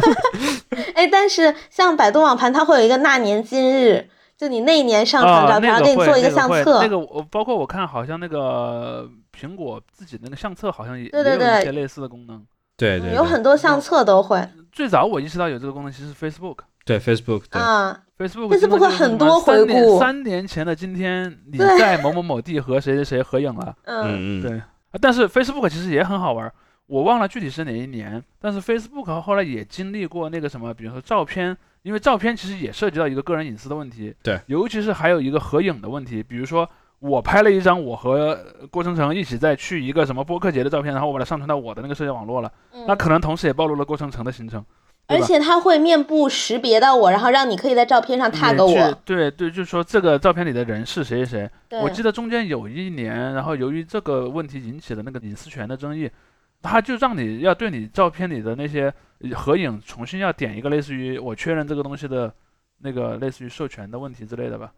[0.94, 4.10] 哎，但是像百度网盘，它会有一个那年今日。
[4.36, 6.82] 就你那一年上传照片，然后给你做一个相册。
[6.82, 9.08] 那个我包括我看，好像那个
[9.40, 12.44] 苹果自己那个相册好像也对对对，一些类似的功能。
[12.76, 14.46] 对对，有很多相册都会。
[14.72, 16.58] 最早我意识到有这个功能，其实是 Facebook。
[16.86, 20.00] 对 Facebook 啊，Facebook，Facebook 很多回顾。
[20.00, 23.76] 三年前的今天，你在某某某地和谁谁谁合影了。
[23.84, 24.42] 嗯嗯。
[24.42, 24.62] 对，
[25.00, 26.52] 但是 Facebook 其实也很好玩。
[26.88, 36.70] 我忘了具体是哪一年，但是 Facebook 后来也经历过那个什么，比如说照片，因为照片其实也涉及到一个个人隐私的问题，对，尤其是还有一个合影的问题，比如说
[37.00, 38.38] 我拍了一张我和
[38.70, 42.52] 郭成成一起在去一个什么播客节的照片，然后我把它上传到我的那个社交网络了，
[42.86, 44.64] 那可能同时也暴露了郭成成的行程。
[45.06, 48.92] 而且它会面部识别到我，然后让你可以在照片上 tag 我。
[49.06, 51.80] 对对，就是说这个照片里的人是谁谁谁。
[51.82, 56.10] 我记得中间有一年，然后由于这个问题引起的那个隐私权的争议，
[56.62, 58.92] 他就让你要对你照片里的那些
[59.36, 62.34] 合影重新要点一个类似于我确认这个东西的
[62.80, 64.72] 那个类似于授权的问题之类的吧。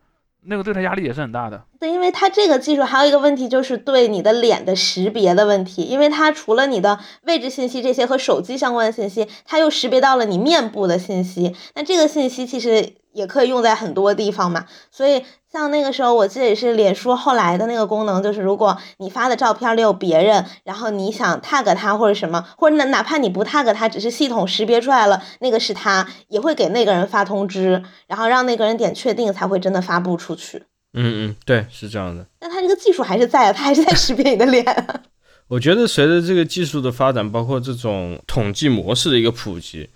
[0.48, 1.64] 那个对他压力也是很大的。
[1.80, 5.84] 对，因为他这个技术还有一个问题，就是对你的脸的识别的问题。
[5.84, 11.56] 因为它除了你的位置信息这些和手机相关的信息，它又识别到了你面部的信息。
[11.76, 12.94] 那这个信息其实。
[13.16, 30.64] 也可以用在很多地方嘛，所以像那个时候，我记得也是脸书后来的那个功能，就是如果你发的照片里有别人，然后你想 tag 他或者什么，或者哪哪怕你不 tag 他，只是系统识别出来了那个是他，也会给那个人发通知，然后让那个人点确定才会真的发布出去。
[30.94, 32.26] 嗯嗯，对，是这样的。
[32.38, 34.66] 但他这个技术还是在，他还是在识别你的脸。
[35.48, 39.90] 我觉得随着这个技术的发展，包括这种统计模式的一个普及。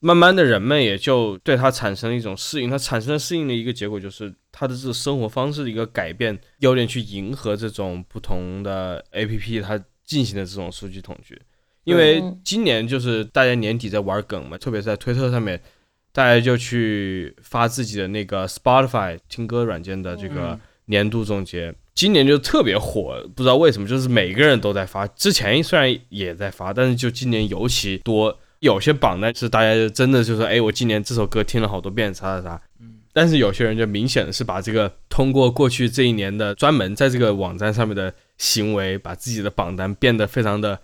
[0.00, 11.36] 慢慢的人们也就对它产生了一种适应，它产生了适应的一个结果就是它的这个生活方式的一个改变，有点去迎合这种不同的 A P P 它进行的这种数据统计。
[11.84, 15.60] 因为今年就是大家年底在玩梗嘛，特别是在推特上面，
[16.12, 28.38] 大家就去发自己的那个 Spotify 听歌软件的这个年度总结，今年就特别火，不知道为什么，就是每个人都在发，之前虽然也在发，但是就今年尤其多。
[28.60, 32.62] 有些榜呢是大家就真的就说，哎，我今年这首歌听了好多遍，啥啥啥。
[32.80, 32.94] 嗯。
[33.12, 40.78] 但是有些人就明显的是把这个通过过去这一年的专门在这个网站上面的行为，把自己的榜单变得非常的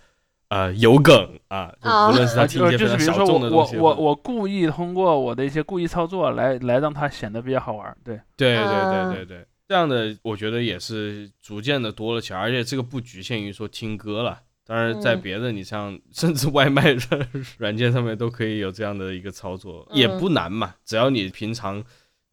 [0.49, 1.73] 呃有梗啊。
[1.81, 2.09] 啊。
[2.09, 3.77] 无论是他听一些非常小众的东西。
[3.77, 7.95] 我我我故意通过我的一些故意操作来来让它显得比较好玩。
[8.03, 8.19] 对。
[8.35, 14.39] 对对对对对，这样的我觉得也是逐渐的多了起来，而且这个不局限于说听歌了。
[14.67, 17.27] 当然，在别的你像甚至外卖的
[17.59, 21.83] 软件上面都可以有这样的一个操作，也不难嘛，只要你平常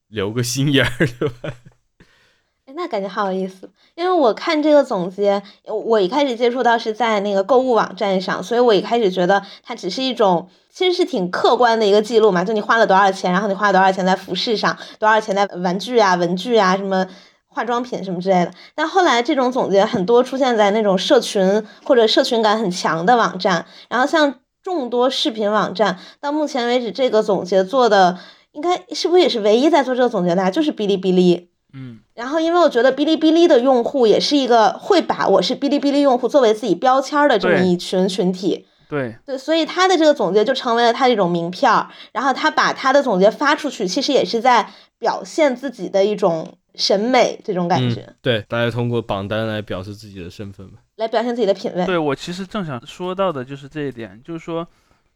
[0.09, 1.53] 留个心眼儿，对吧？
[2.65, 17.07] 哎，那感觉好有意思，因为我看这个总结，我一开始接触到是在那个购物网站上，所以我一开始觉得它只是一种其实是挺客观的一个记录嘛，就你花了多少钱，然后你花了多少钱在服饰上，多少钱在玩具啊、文具啊什么。
[17.53, 28.19] 化妆品什么之类的，但后来这种总结很多出现在那种社群或者社群感很强的网站，然后像众多视频网站，到目前为止这个总结做的
[28.53, 31.51] 应该是不是也是唯一在做这个总结的，就是哔哩哔哩。
[31.75, 38.67] 嗯，然后因为我觉得哔哩哔哩的用户也是一个会把我是哔哩哔哩用户作为自己标签的这么一群群体。
[38.93, 46.59] 对对，所以他的这个总结就成为了他的一种名片儿，然后他把他的总结发出去，其实也是在表现自己的一种。
[46.75, 51.85] 审美这种感觉，对，大家通过榜单来表示自己的身份吧，来表现自己的品味。
[51.85, 54.67] 对我其实正想说到的就是这一点，就是说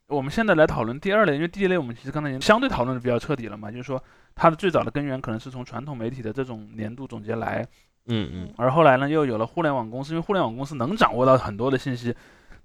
[0.06, 3.98] 我们现在来讨论第二类，因为第一类我们其实刚才已经相对讨论的比较彻底了嘛，就是说
[4.34, 7.66] 它的最早的根源可能是从传统媒体的这种年度总结来，
[8.08, 12.14] 嗯嗯，而后来呢又有了互联网公司，因为互联网公司能掌握到很多的信息，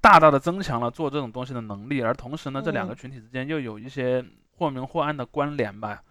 [0.01, 4.25] 大大的增强了做这种东西的能力，而同时呢这两个群体之间又有一些
[4.57, 6.01] 或明或暗的关联吧。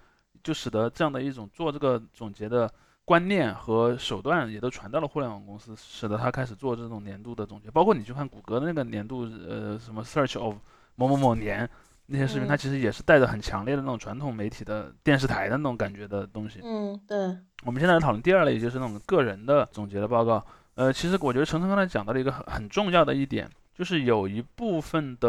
[0.43, 2.73] 就使得这样的一种做这个总结的
[3.05, 7.71] 观念和手段也都传到了互联网公司，使得他开始做这种年度的总结。
[7.71, 10.55] 包括你去看谷歌的那个年度，呃，什么 Search of
[10.95, 11.69] 某某某年
[12.07, 16.61] 那些视频，它其实也是带着很强烈的那种传统媒体的电视台的那种感觉的东西。
[16.63, 17.19] 嗯，对。
[17.65, 20.43] 我们现在来讨论第二类，也就是那种个人的总结的报告。
[20.77, 25.29] 呃，其实我觉得程程刚才讲到了一个很很重要的一点，就是有一部分的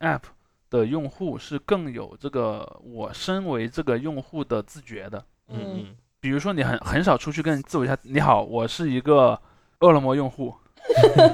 [0.00, 0.22] App。
[0.70, 5.86] 的用户是更有这个我身为这个用户的自觉的，嗯嗯，
[6.18, 9.38] 比如说你很很少出去跟自我一下，你好，我是一个
[9.80, 10.54] 饿了么用户，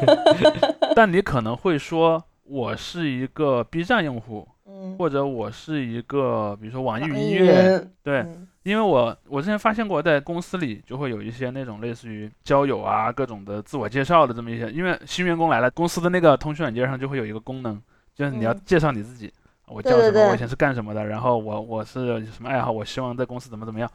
[0.96, 8.26] 但你可能会说我是一个 B 站用户，嗯，或者我是一个比如说网易云音乐，对，
[8.68, 17.80] 因为我我之前发现过，在公司里就会有一些那种类似于交友啊各种的自我介绍的这么一些，因为新员工来了，公司的那个通讯软件上就会有一个功能。
[18.14, 19.32] 就是你要介绍你自己，
[19.66, 23.90] 我叫什么，我以前是干什么的，然后我我是什么爱好，我希望在公司怎么怎么样，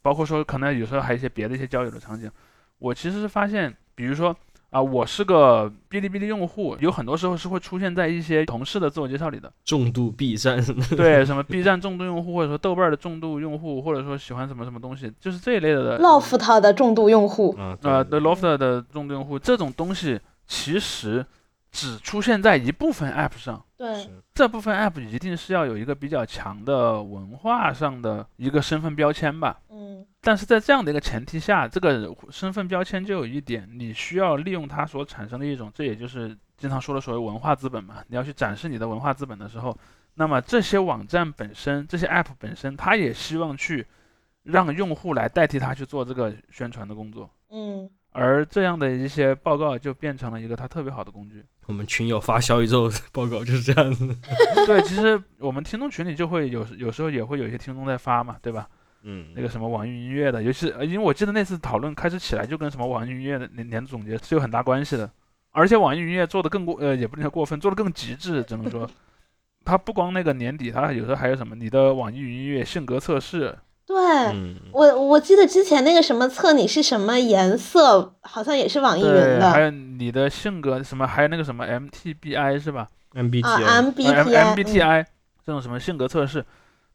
[0.00, 2.30] 包括说可能有时候还有一些别的一些交友的场景。
[2.78, 4.34] 我其实是发现，比如说
[4.74, 9.48] 啊，我是个哔哩哔哩用户，有很多时候是会出现在一些同事的自我介绍里的。
[9.64, 10.60] 重度 B 站，
[10.96, 16.00] 对，什么 B 站重度用户，或者说豆瓣的重度用户，或者说喜欢什么什么东西，就是这一类的。
[16.00, 21.24] Loft 的重度用户，呃，The Loft 的重度用户，这种东西其实。
[21.74, 29.60] 只出现在一部分 App 上，对，这部分 App 一定是要有一个比较强的文化上的一个身份标签吧。
[29.68, 37.96] 嗯但是在这样的一个前提下，这个身份标签就有一点，你需要利用它所产生的一种，这也就是经常说的所谓文化资本嘛。
[38.06, 39.76] 你要去展示你的文化资本的时候，
[40.14, 43.84] 那么这些网站本身、这些 App 本身，它也希望去
[44.44, 47.28] 让用户来代替它去做这个宣传的工作。
[47.50, 51.44] 嗯而这样的一些报告就变成了一个它特别好的工具。
[51.66, 54.06] 我们群友发小宇宙报告就是这样子。
[54.66, 58.68] 对，其实我们听众群里就会有有时候也会有一些听众在发嘛，对吧？
[59.02, 65.10] 嗯，那个什么网易云音乐的，尤其因为我记得那次讨论开始起来就跟什么网易云音乐的年年度总结是有很大关系的，
[65.50, 68.88] 而且网易云音乐做的更过呃也不能叫过分，做的更极致，只能说，
[69.62, 73.54] 它不光那个年底，它有时候还有什么你的网易云音乐性格测试，
[73.86, 73.96] 对。
[74.32, 82.88] 嗯，我我记得之前那个什么测你是什么颜色，好像也是网易云的，还有你的性格什么，还有那个什么 MTBI 是吧？
[83.14, 85.04] 啊 MBTI，呃，MBTI，M MBTI
[85.44, 86.44] 这种什么性格测试，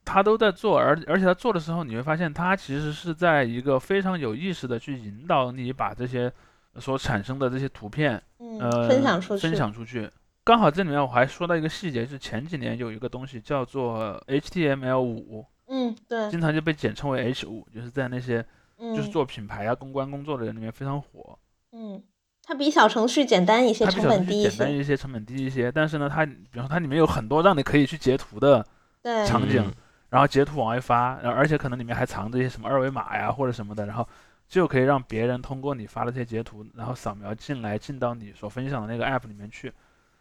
[0.04, 6.30] 他都在做，而而且他做的时候，你会发现他其实是在一个非常有意识的去引导你把这些
[6.78, 10.10] 所产生的这些图片，嗯，呃，分享出去，分享出去。
[10.44, 18.44] 刚好这里面我还说到一个细节，是前几年有一个东西叫做 HTML 五，嗯，对，经常就被简称为 H 五，就是在那些
[18.78, 21.38] 嗯，就是做品牌啊、公关工作的人里面非常火。
[21.70, 22.02] 嗯，
[22.42, 28.66] 它比小程序简单一些，它成本低一些，简单一些，成本低一些，但是呢，它比方说它里面有很多让你可以去截图的
[29.00, 29.72] 对，场景嗯
[30.10, 34.08] 然后截图往外发，然后而且可能里面还藏着一些什么二维码呀或者什么的，然后
[34.48, 39.72] 就可以让别人通过你发的这些截图，然后扫描进来进到你所分享的那个 app 里面去。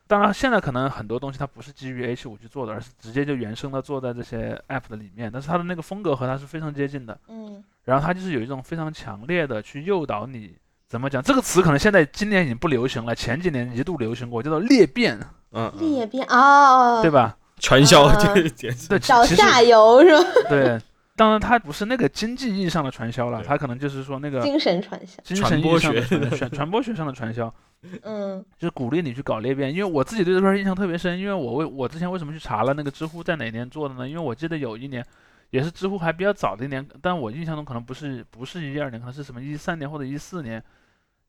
[0.10, 7.16] 当然，现在可能很多东西它不是基于 H 5去做的，而是直接就原生的做在这些 app 的里面，但是它的那个风格和它是非常接近的。
[7.28, 10.55] 嗯然后它就是有一种非常强烈的去诱导你，
[10.88, 11.22] 怎么讲？
[11.22, 15.20] 这个词可能现在今年已经不流行了，前几年一度流行过，叫做裂变，
[15.51, 17.12] 嗯，嗯裂变哦，对？
[17.12, 17.38] 吧？
[17.60, 20.24] 传销啊这个简直对，找下游是吧？
[20.49, 20.82] 对，
[21.20, 27.53] 当然它不是那个经济意义上的传销了，对它可能就是说那个精神传销，精神意义上的传播学传传传播学上的传销，
[28.03, 29.70] 嗯就是鼓励你去搞裂变。
[29.70, 34.07] 因为我自己对这块印象特别深，因为我为我之前为什么去查了那个知乎在哪年做的呢？
[34.07, 35.05] 因为我记得有一年。
[35.51, 40.63] 也是知乎还比较早的一年，但我印象中可能不是不是一二年，可能是什么一三年或者一四年。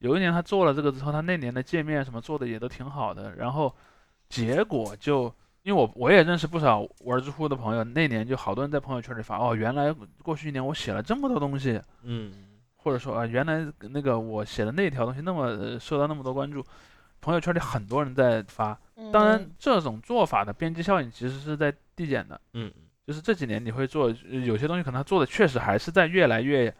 [0.01, 3.75] 有一年他做了这个之后，他那年的界面什么做的也都挺好的，然后
[4.29, 12.33] 结果就因为我我也认识不少玩知乎的朋友，那年就好多人在朋友圈里发哦，原来过去一年我写了这么多东西，嗯，
[12.77, 16.65] 或者说啊，原来那个我写的那条东西那么、呃、受到那么多关注，
[17.21, 18.79] 朋友圈里很多人在发。
[18.97, 22.41] 嗯，当然，这种做法的边际效应其实是在递减的。
[22.55, 22.73] 嗯，
[23.07, 26.75] 就是这几年你会做呃有些东西，可能它做的确实还是在越来越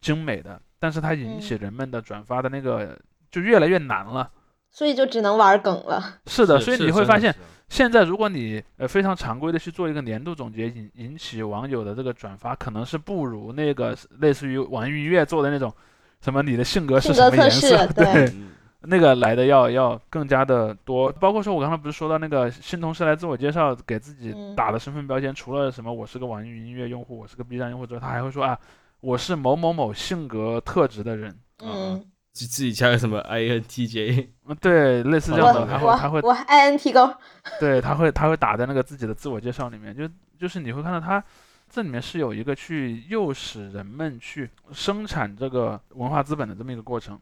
[0.00, 2.96] 精美的，但是它引起人们的转发的那个
[3.28, 4.30] 就越来越难了。
[4.70, 6.18] 所以就只能玩梗了。
[6.26, 7.34] 是的，所以你会发现，
[7.68, 15.72] 现在如果你呃非常常规的去做一个年度总结，引引起网友的这个转发，可能是不如那个类似于网易云音乐做的那种
[16.20, 18.32] 什么你的性格是什么颜色，对
[18.82, 21.12] 那个来的要要更加的多。
[21.12, 28.58] 包括说我刚才不是说到那个新同事来自我介绍，给自己嗯打的身份标签，除了什么我是个网易云音乐用户，我是个 B 站用户之外，他还会说啊，
[29.00, 31.38] 我是某某某性格特质的人。
[31.62, 32.02] 嗯，
[32.32, 37.12] 自自己加个什么 INTJ，嗯，对，类似这样的，他会他会我我 INT 勾，
[37.58, 40.08] 对，他会他会打在那个自己的自我介绍里面，就
[40.38, 41.22] 就是你会看到他
[41.68, 47.18] 这里面是有一个去诱使人们去生产这个文化资本的这么一个过程，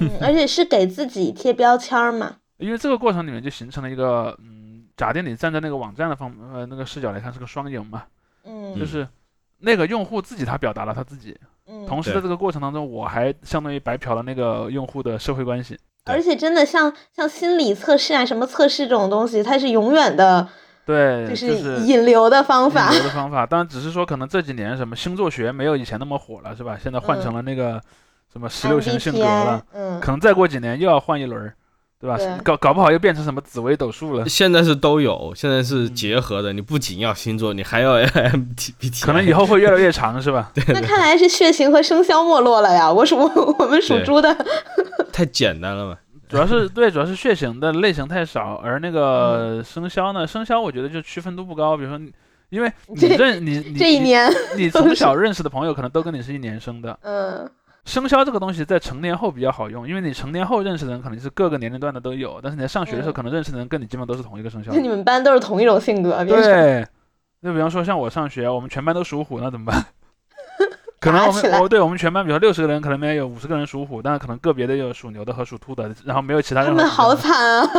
[0.00, 2.36] 嗯，而且是给自己贴标签儿嘛。
[2.56, 8.04] 因为这个过程里面就形成了一个嗯，假定你站在那个网站的方呃那个视角来看是个双赢嘛，
[8.44, 9.06] 嗯就是
[9.60, 11.36] 那个用户自己他表达了他自己，
[11.66, 20.48] 嗯，同时在这个过程当中我还相当于白嫖了那个用户的社会关系，对而且真的像像心理测试啊，什么测试这种东西，它是永远的，
[20.86, 22.98] 对，就就是引流的方法引。
[23.00, 26.78] 流的 方法，当然只是说可能这几年什么星座学没有以前那么火了，是吧？
[26.80, 27.82] 现在换成了那个
[28.32, 31.54] 什么十六型性格了嗯，可能再过几年又要换一轮儿，
[32.00, 32.16] 对吧？
[32.16, 36.52] 对搞搞不好又变成什么紫微斗数了，现在是都有，现在是嗯结合的。
[36.52, 40.52] 你不仅要星座，你还要 MBTI，可能以后会越来越长，是吧？
[40.68, 42.92] 那看来是血型和生肖没落了呀。
[42.92, 44.36] 我属我们属猪的，
[45.12, 45.96] 太简单了嘛。
[46.28, 51.76] 主要是 对，主要是血型的类型太少，而那个生肖呢，生肖我觉得就区分度不高。
[51.76, 51.98] 比如说，
[52.50, 56.96] 因为你认你你你这一年，你从小认识的朋友可能都跟你是一年生的。
[57.02, 57.50] 嗯
[57.88, 64.78] 生肖这个东西在成年后比较好用，因为你成年后认识的人可能是各个年龄段的都有，但是你在上学的时候嗯可能认识的人跟你基本都是同一个生肖那。
[64.82, 66.86] 你们班都是同一种性格，对，
[67.42, 69.86] 就比方说像我上学，我们全班都属虎，那怎么办？
[71.00, 77.70] 可能我们我对我们全班，比如说六十个人，可能里面有五十个人属虎，但是可能个别的有属牛的和属兔的，然后没有其他他们 好惨啊，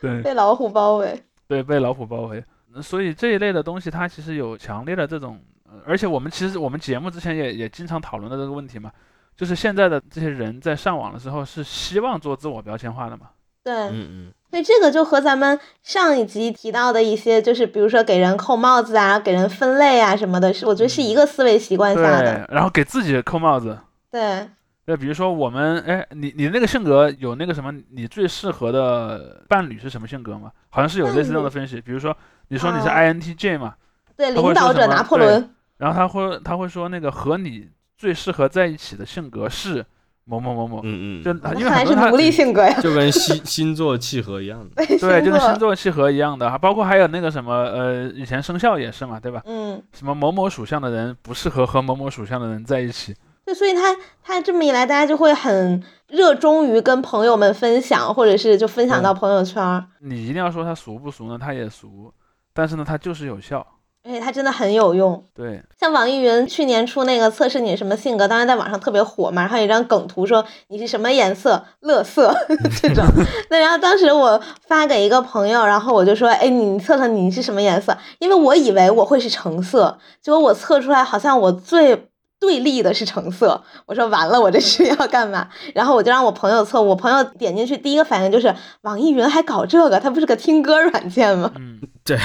[0.00, 1.20] 对被老虎包围。
[1.48, 2.44] 对，被老虎包围。
[2.80, 8.90] 所以这一类的东西，它其实有强烈的这种，呃而且我们其实我们节目之前也也经常讨论的这个问题嘛，
[9.36, 13.28] 就是现在的这些人在上网的时候是希望做自我标签化的嘛。
[13.64, 23.78] 对，嗯嗯，所以这个就和咱们上一集提到的一些，就是比如说给人扣帽子啊、给人分类啊什么的，是我觉得是一个思维习惯下的。，然后给自己扣帽子。
[24.10, 24.48] 对，
[24.86, 30.50] 那，比如说我们，哎，你你那个性格有那个什么，你最适合的伴侣是什么性格吗？
[30.70, 31.78] 好像是有类似这样的分析。
[31.78, 32.16] 比如说，
[32.48, 33.74] 你说你是哦 INTJ 嘛，
[34.16, 35.54] 对，领导者拿破仑。
[35.78, 39.84] 然后他会他会说那个和你最适合在一起的性格是
[40.24, 42.78] 某某某某，嗯嗯，就那因为很多他是奴隶性格呀。
[42.82, 44.84] 就跟星星座契合一样的。
[44.84, 49.40] 对，就跟星座契合一样的，还包括还有那个什么呃，以前生肖也是嘛，对吧？
[49.46, 53.14] 嗯，什么某某属相的人不适合和某某属相的人在一起。
[53.46, 59.86] 对，所以他他这么一来，大家就会很热衷于跟朋友们分享，或者是就分享到朋友圈儿。
[60.00, 61.38] 你一定要说他俗不俗呢？
[61.38, 62.12] 他也俗，
[62.52, 63.66] 但是呢，他就是有效。
[64.04, 65.24] 而且它真的很有用。
[65.34, 72.34] 对，像网易云去年出那个测试你什么性格，当时在网上特别火嘛，然后有一张梗图说你是什么颜色，乐色
[72.82, 73.04] 这种。
[73.50, 77.96] 那然后当时我发给一个朋友，然后我就说，哎，你测测你是什么颜色？
[78.18, 82.07] 因为我以为我会是橙色，结果我测出来好像我最。
[82.40, 85.48] 对立的是橙色， 我说完了，我这是要干嘛？
[85.74, 91.52] 然后我就让我朋友测，我朋友点进去第一个反应就是网易云还搞这个，它不是个听歌软件吗？
[91.56, 92.18] 嗯， 对，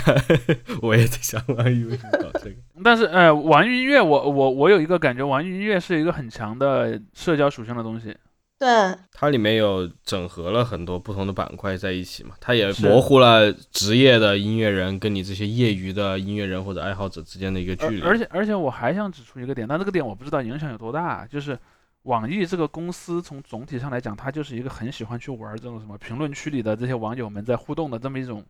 [0.82, 2.56] 我也在想网易为什么搞这个。
[2.84, 8.16] 但是呃，网易音乐我我我有一个感觉，网易音乐是一个很强的社交属性的东西。
[8.64, 18.02] 对，它里面有整合了很多不同的板块在一起嘛，它也模糊了职业的音乐人跟你这些业余的音乐人或者爱好者之间的一个距离。
[18.02, 21.60] 而而且而且我还想指出一个点，但这个点我不知道影响有多大，就是
[22.04, 28.46] 网易这个公司从总体上来讲，它就是一个很喜欢去玩这种什么评论区里的这些网友们在互动的这么一种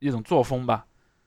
[0.00, 0.84] 一种作风吧。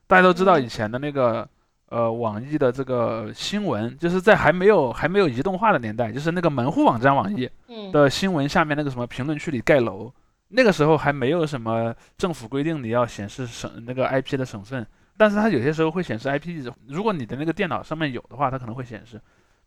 [0.08, 1.48] 大家都知道嗯以前的那个
[1.96, 10.12] 呃网易的这个新闻，就是在还没有还没有移动化的年代，就是那个门户网站网易嗯，的新闻下面那个什么评论区里盖楼，
[10.50, 14.86] 那个时候还没有什么政府规定你要显示省那个 IP 的省份，
[15.16, 16.70] 但是它有些时候会显示 IP 地址。
[16.89, 19.16] 如果你的那个电脑上面有的话，它可能会显示，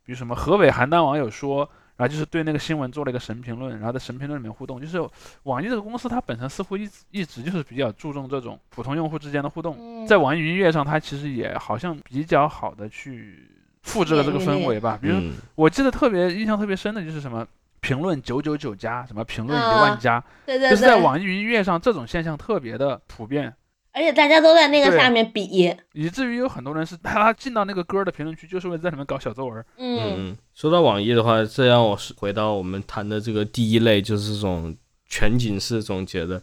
[0.05, 1.67] 比如什么河北邯郸网友说，
[1.99, 4.81] 然后就是对那个新闻做了一个神评论，然后在神评论里面互动。
[4.81, 4.99] 就是
[5.43, 13.47] 网易这个公司它本身似乎一直一直就是比较注重这种普通用户之间的互动，嗯在网易云音乐上，它其实也好像比较好的去
[13.83, 14.99] 复制了这个氛围吧。
[15.03, 17.47] 比如嗯，我记得特别印象特别深的就是什么。
[17.81, 23.55] 评论九九九加，什么评论一啊万加，对对就是在，网易云音乐上，这种现象特别的普遍，
[23.99, 29.59] 而且大家都在那个下面比，以至于有很多人是他进到那个歌的评论区，就是为了在里面搞小作文。
[29.77, 34.73] 嗯嗯嗯，说到网易的话，这让我是回到我们谈的这个第一类，就是这种
[35.09, 36.41] 全景式总结的。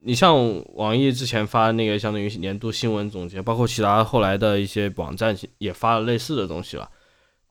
[0.00, 0.36] 你像
[0.74, 6.90] 网易之前发的那个相当于年度新闻总结，包括其他后来的一些网站也发了类似的东西了。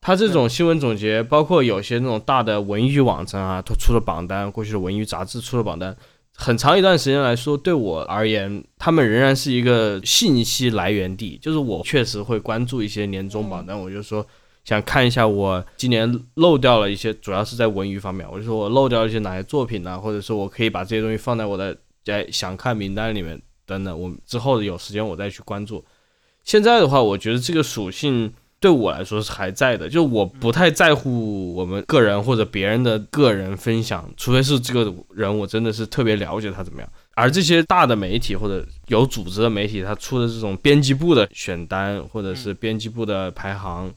[0.02, 5.98] 它这种新闻总结，包括有些那种大的文娱网站啊，它出了榜单，过去的文娱杂志出了榜单，
[6.42, 11.38] 很长一段时间来说，对我而言，他们仍然是一个信息来源地。
[11.40, 14.26] 就是我确实会关注一些年终榜单，我就说
[14.64, 25.86] 想看一下我今年漏掉了一些，主要是在文娱方面，我就说我漏掉了一些哪些作品呢、或者说我可以把这些东西放在我的在想看名单里面等等，我之后有时间我再去关注。
[26.44, 36.88] 现在的话，我觉得这个属性对我来说是还在的，就我不太在乎我们个人或者别人的个人分享，除非是这个人我真的是特别了解他怎么样。
[37.16, 43.92] 而这些大的媒体或者有组织的媒体，他出的这种编辑部的选单或者是编辑部的排行，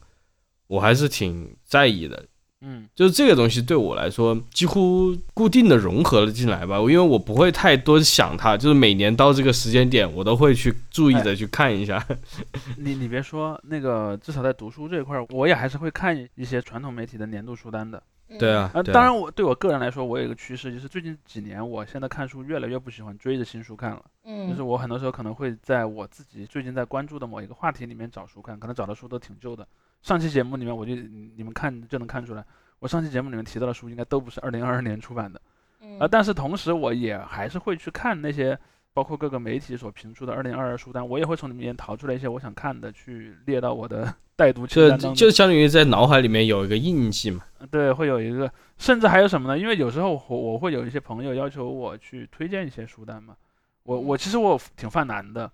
[0.65, 2.25] 我还是挺在意的。
[2.61, 12.03] 嗯，就是这个东西对我来说几乎固定的融合了进来吧，因为我不会太多想它，就是每年到这个时间点，我都会去注意的去看一下。
[12.77, 18.01] 你你别说那个，至少在读书这一块儿，我也还是会看一些传统媒体的年度书单的。
[18.39, 24.01] 对啊，呃，对啊当然我对我个人来说，我有一个趋势，就是最近几年，我现在看书越来越不喜欢追着新书看了。
[24.23, 29.67] 嗯，就是我很多时候可能会在我自己最近在关注的某一个话题里面找书看，可能找的书都挺旧的。
[30.01, 32.45] 上期节目里面我就你你们看就能看出来，
[32.79, 35.41] 我上期节目里面提到的书应该都不是二零二二年出版的。
[35.81, 38.57] 嗯啊，但是同时我也还是会去看那些
[38.93, 45.15] 包括各个媒体所评出的二零二二书单，我也会从里面淘出来一些我想看的，去列到我的 待读清就单当中。
[45.15, 47.43] 就相当于在脑海里面有一个印记嘛。
[47.69, 49.57] 对，会有一个，甚至还有什么呢？
[49.57, 53.35] 因为有时候我我会有一些朋友要求我去推荐一些书单嘛，
[53.83, 55.51] 我我其实我挺犯难的，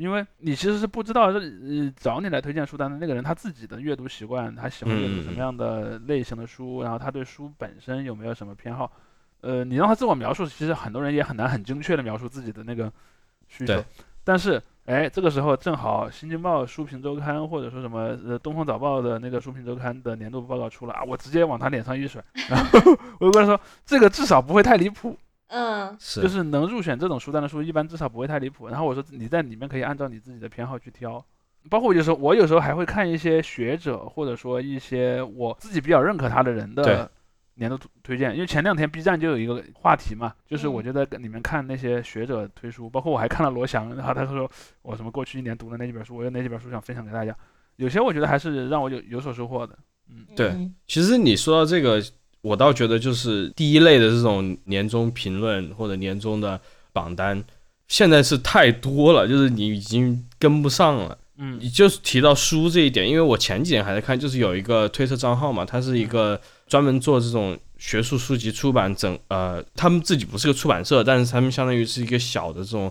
[0.00, 8.90] 因为你其实是不知道这呃找你来推荐书单的那个人他自己的阅读习惯，他喜欢阅读什么样的类型的书，然后他对书本身有没有什么偏好。
[9.42, 12.90] 呃，你让他自我描述，其实很多人也很难很精确的描述自己的那个
[13.46, 13.84] 需求。
[14.24, 22.80] 但是，哎，这个时候正好《新京报》书评周刊或者说什么呃《东方早报》的那个书评周刊的年度报告出了啊，我直接往他脸上一甩， 然后
[23.18, 25.14] 我就跟他说，这个至少不会太离谱。
[25.50, 28.68] 嗯，是，就是能入选这种书单的书，一般至少不会太离谱。
[28.68, 31.24] 然后我说你在里面可以按照你自己的偏好去挑，
[31.68, 37.10] 包括有时候我有时候还会看一些学者或者说一些我自己比较认可他的人的。
[37.54, 47.36] 年度推荐，因为前两天 B 站就有一个话题嘛，就是我就在里面看那些学者推书，包括我还看了罗翔，然后他说我什么过去一年读的那几本书，我有哪几本书想分享给大家，
[47.76, 49.76] 有些我觉得还是让我有有所收获的。
[50.08, 52.02] 嗯，对，其实你说到这个，
[52.42, 56.60] 我倒觉得就是第一类的这种年终评论或者年终的
[56.92, 57.42] 榜单，
[57.88, 61.18] 现在是太多了，就是你已经跟不上了。
[61.38, 66.40] 嗯，你就是提到书这一点，因为我前几年还在看，就是有一个推特账号嘛，它是一个。
[66.70, 72.88] 专门做这种学术书籍出版整，呃，他们自己不是个出版社，但是他们相当于是一个小的这种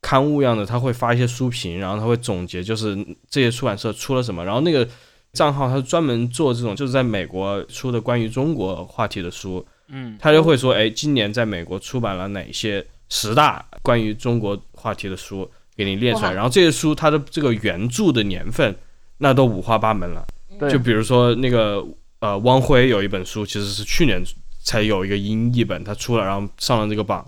[0.00, 2.98] 刊物样的，他会发一些书评，然后他会总结，就是
[3.28, 4.44] 这些出版社出了什么。
[4.44, 4.84] 然后那个
[5.32, 16.32] 账号他是专门做这种，就是在美国出的关于中国话题的书，嗯，他就会说，哎，今年在美国出版了哪些十大关于中国话题的书，给你列出来。
[16.32, 18.74] 然后这些书它的这个原著的年份，
[19.18, 20.26] 那都五花八门了，
[20.70, 21.84] 就比如说那个。
[22.20, 24.22] 呃，汪辉有一本书，其实是去年
[24.62, 27.26] 才有一个英译本，他出了，然后上了这个榜。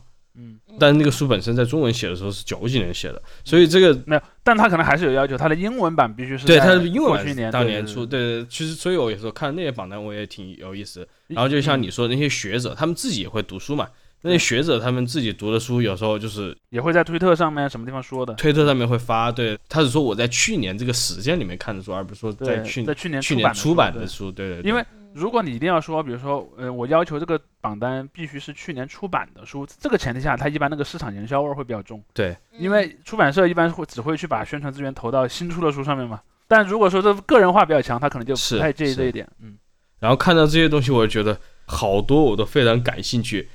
[0.72, 8.46] 嗯，但那个书本身在中文写的时候是九几年写的，所以这个没有，但他可能还是有要求，他的英文版必须是对，他的英文版当年出，对对。
[8.48, 11.06] 其实，所以我有时候看那些榜单，我也挺有意思。
[11.28, 13.86] 然后就像你说的那些学者，他们自己也会读书嘛。
[14.24, 19.32] 那些学者他们自己读的书，有时候就是也会在推特上面什么地方说的，推特上面会发。
[19.32, 24.30] 对，他是说我在去年这个时间里面看的书，而不是说在去在去年去年出版的书。
[24.30, 24.70] 对对。
[24.70, 24.84] 因为
[25.14, 32.02] 如果你一定要说，比如说，呃，我要求这个榜单必须是去年出版的书，这个前提下，它一般那个市场营销味儿会比较重。
[32.12, 32.36] 对。
[32.52, 36.20] 因为出版社一般会只会去把宣传资源投到新出的书上面嘛。
[36.48, 39.28] 但如果说这个人化比较强，他可能就不太介意这一点。
[39.40, 39.56] 嗯。
[39.98, 43.48] 然后看到这些东西，我就觉得好多我都非常感兴趣。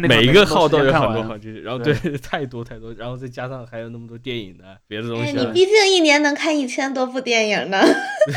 [0.00, 5.32] 每一个号都有很多好剧，然后对 太多太多，然后再加上还有那么多电影的别的东西。
[5.32, 7.78] 你毕竟一年能看一千多部电影呢。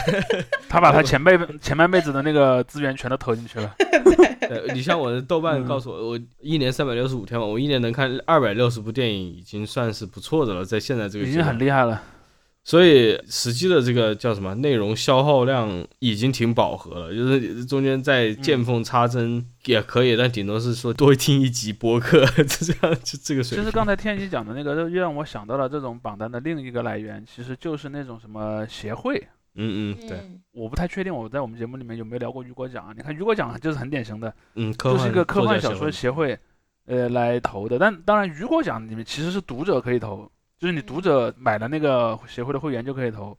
[0.68, 3.76] 他把他前辈前半辈子的那个资源全都投进去了。
[4.48, 12.02] 对，你像我的豆瓣告诉我，我一年三百六十五天嘛，我一年能看二百六十部电影，已经算是不错的了，在现在这个已经很厉害了。
[12.68, 23.64] 所以实际的这个叫什么内容消耗量已经挺饱和了，就是中间再见缝插针也可以，但顶多是说多听一集播客，就这样就这个水平。
[23.64, 29.16] 其实刚才天一讲的那个，又让我想到了这种榜单的另一个来源，其实就是那种什么协会。
[29.54, 30.20] 嗯嗯，对，
[30.52, 32.94] 我不太确定我在我们节目里面有没有聊过雨果奖啊。
[32.98, 36.36] 你看雨果奖就是很典型的，嗯，就是一个科幻小说协会，
[36.88, 37.78] 呃，来投的。
[37.78, 40.28] 但当然雨果奖里面其实是读者可以投。
[40.66, 43.38] 就是你读者买了那个协会的会员就可以投，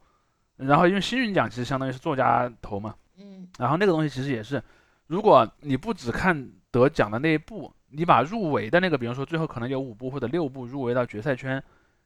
[0.58, 4.62] 然后因为幸运奖其实相当于是作家投嘛，嗯，然后那个东西其实也是，
[5.08, 11.60] 如果你不只看得奖的那一部，你把入围的那个，比方说最后可能有五部或者六部入围到决赛圈，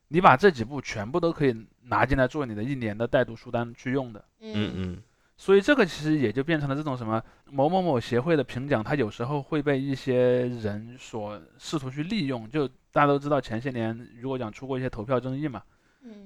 [0.09, 5.03] 你把这几部全部都可以拿进来做你的一年的带读书单去用的，嗯嗯。
[5.37, 12.49] 所以这个其实也就变成了这种什么某某某协会的评奖，它有时候会被一些人所试图去利用。
[12.49, 15.63] 就大家都知道，前些年如果讲出过一些投票争议嘛，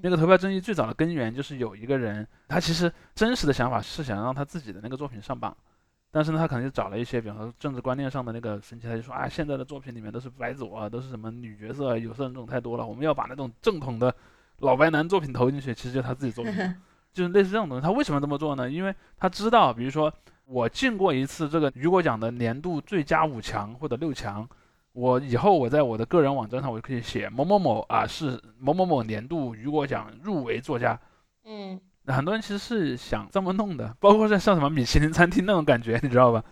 [0.02, 5.56] 那个投票争议最早的根源就是有一个人，他其实真实的想法是想让他自己的那个作品上榜，
[6.10, 14.14] 但是呢，他可能就找了一些，比方说政治观念上的那个分歧，他就说啊，现在的作品里面都是白左啊，都是什么女角色、有色人种太多了，我们要把那种正统的
[14.58, 16.52] 老白男作品投进去，其实就他自己作品。
[17.12, 18.68] 就是类似这种东西，他为什么这么做呢？
[18.68, 20.12] 因为他知道，比如说
[20.46, 24.48] 我进过一次这个雨果奖的年度最佳五强或者六强，
[24.95, 30.99] 我以后我在我的个人网站上我就可以写某某某啊是某某某年度雨果奖入围作家。
[31.45, 36.42] 嗯，很多人其实是想这么弄的，包括像像什么米其林餐厅那种感觉，你知道吧？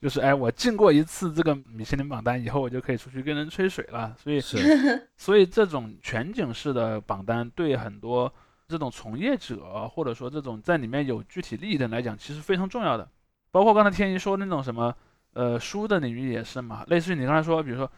[0.00, 4.16] 就是哎，我进过一次这个米其林榜单以后，我就可以出去跟人吹水了。
[4.18, 8.32] 所以是， 所以这种全景式的榜单对很多。
[8.68, 13.06] 这种从业者，或者说这种在里面有具体利益的人来讲，其实非常重要的。
[13.50, 14.94] 包括刚才天一说那种什么，
[15.34, 16.84] 呃，书的领域也是嘛。
[16.88, 17.90] 类似于你刚才说，比如说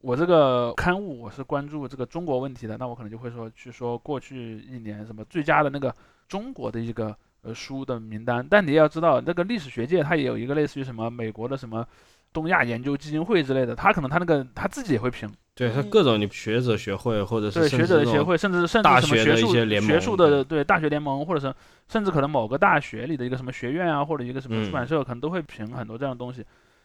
[0.00, 5.94] 我这个刊物，我是关注这个中国问题的，那我可能就会说去说过去一年什么最佳的那个
[6.28, 8.46] 中国的一个呃书的名单。
[8.48, 11.86] 但你也要知道，那个历史学界它也有一个类似于什么美国的什么
[12.32, 15.30] 东亚研究基金会之类的，他可能他那个他自己也会评。
[15.54, 21.54] 对他嗯各种你学者学会或者是对学者的协会，甚至甚至大学的一什么学术些联盟学术的对大学联盟，或者是
[21.88, 26.44] 甚至可能某个大学里的一个什么学院啊，或者一个什么出版嗯社，可能都会评很多这样的东西。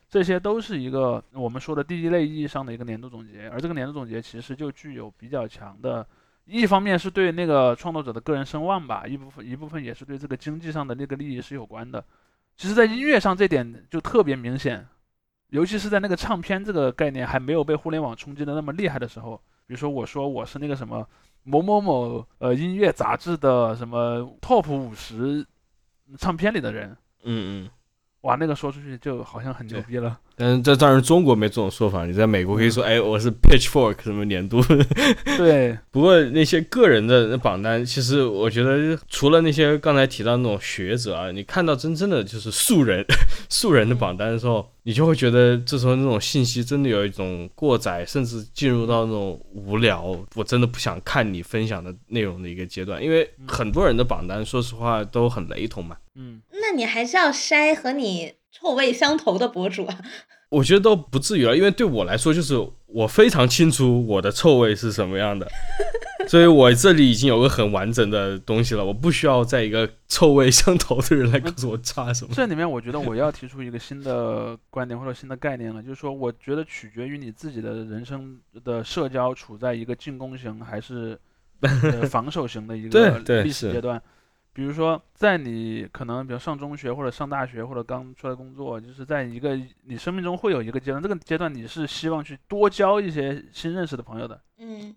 [0.10, 6.05] 这些都是一个我们说的第一类意义上的一个年度总结，而这个年度总结其实就具有比较强的，
[6.45, 12.03] 一方面是对那个创作者的个人声望吧，一部分一部分也是对这个经济上的那个利益是有关的。
[12.57, 14.86] 其实，在音乐上这点就特别明显，
[15.49, 19.38] 尤其是在那个唱片这个概念还没有被互联网冲击的那么厉害的时候，
[19.68, 21.07] 比如说我说我是那个什么
[21.43, 25.45] 某某某呃音乐杂志的什么 top 五十
[26.18, 27.70] 唱片里的人，嗯嗯。
[28.22, 30.20] 哇，那个说出去就好像很牛逼了。
[30.39, 34.63] 但是这当然中国没这种说法，你在美国可以说，哎，我是 Pitchfork 什么年度。
[35.35, 43.05] 对，不过那些个人的榜单，其实我觉得除了那些刚才提到那种学者啊，你看到真正的就是素人
[43.49, 55.97] 素人的榜单的时候，你就会觉得这时候那种信息真的有一种过载，甚至进入到那种无聊，我真的不想看你分享的内容的一个阶段，因为很多人的榜单，说实话都很雷同嘛。
[56.15, 60.00] 嗯，那你还是要筛和你臭味相投的博主啊。
[60.50, 62.56] 我觉得都不至于了，因为对我来说，就是
[62.88, 65.47] 我非常清楚我的臭味是什么样的，
[66.28, 72.32] 所以我这里已经有个很完整的东西了，我不需要在一个臭味相投的人来告诉我差什么。
[72.34, 81.16] 这里面我觉得我要提出一个新的观点或者新的概念了，就是说，我觉得取决于你自己的人生的社交处在一个进攻型还是
[81.62, 84.02] 呃 防守型的一个历史阶段。
[84.52, 94.41] 比如说，在你可能比如上中学或者上大学或者刚出来工作，就是在一个你生命中会有一个阶段，这个阶段你是希望去多交一些新认识的朋友的。
[94.58, 94.93] 嗯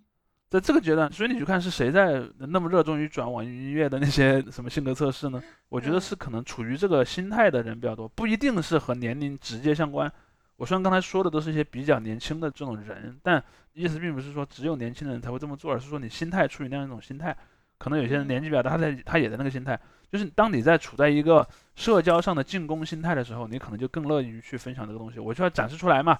[0.48, 5.42] 在这个阶段，所以你去看是谁在那么热衷于转网易云音乐的那些什么性格测试呢？
[5.70, 10.12] 我觉得嗯是可能处于这个心态的人比较多，不一定是和年龄直接相关。
[10.56, 13.42] 我虽然刚才说的都是一些比较年轻的这种人，但
[13.72, 17.34] 意思并不是说只有年轻人才会这么做，而是说你心态处于那样一种心态。
[17.82, 19.76] 可能有些人年纪比较大，他在他也在那个心态，
[20.08, 26.16] 就是当你在处在一个社交上的进攻心态的时候，你可能就更乐于去分享这个东西，我就要展示出来嘛。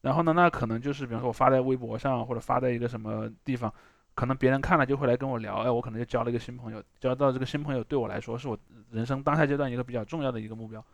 [0.00, 3.72] 然后呢，那可能就是比方说我发在微博上或者发在一个什么地方，
[4.16, 8.58] 可能别人看了就会来跟我聊，哎，我可能就交了一个新朋友，交到这个新朋友对我来说是我
[8.90, 10.84] 人生当下阶段一个比较重要的一个目标。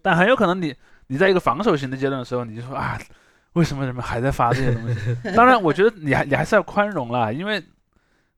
[0.00, 0.74] 但很有可能你
[1.08, 2.98] 你在一个防守型的阶段的时候，你就说啊，
[3.52, 5.16] 为什么人们还在发这些东西？
[5.36, 7.62] 当然，我觉得你还你还是要宽容啦，因为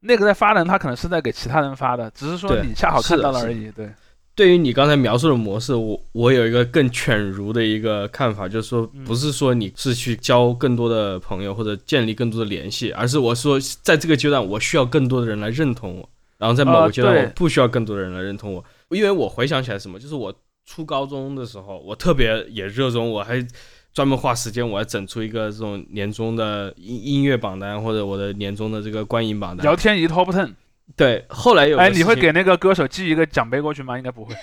[0.03, 3.70] 那个在发的人他可能是在给其他人发的，只是说你恰好看到了而已。
[3.70, 3.88] 对，
[4.34, 9.05] 对于你刚才描述的模式，我我有一个更犬儒的一个看法，就是说，嗯。
[9.05, 20.34] 不是说你是去交更多的朋友或者建立更多的联系，而是我说在这个阶段，我需要更多的人来认同我，然后在某呃个阶段，我不需要更多的人来认同我，因为我回想起来什么，就是我
[20.66, 23.46] 初高中的时候，我特别也热衷，我还
[23.93, 29.64] 专门花时间，我要整出一个这种年终的音音乐榜单，或者我的年终的这个观影榜单。
[29.64, 30.55] 聊天仪 Top Ten，
[30.97, 33.99] 对，后来有哎，你会给那个歌手寄一个奖杯过去吗？
[33.99, 34.34] 应该不会。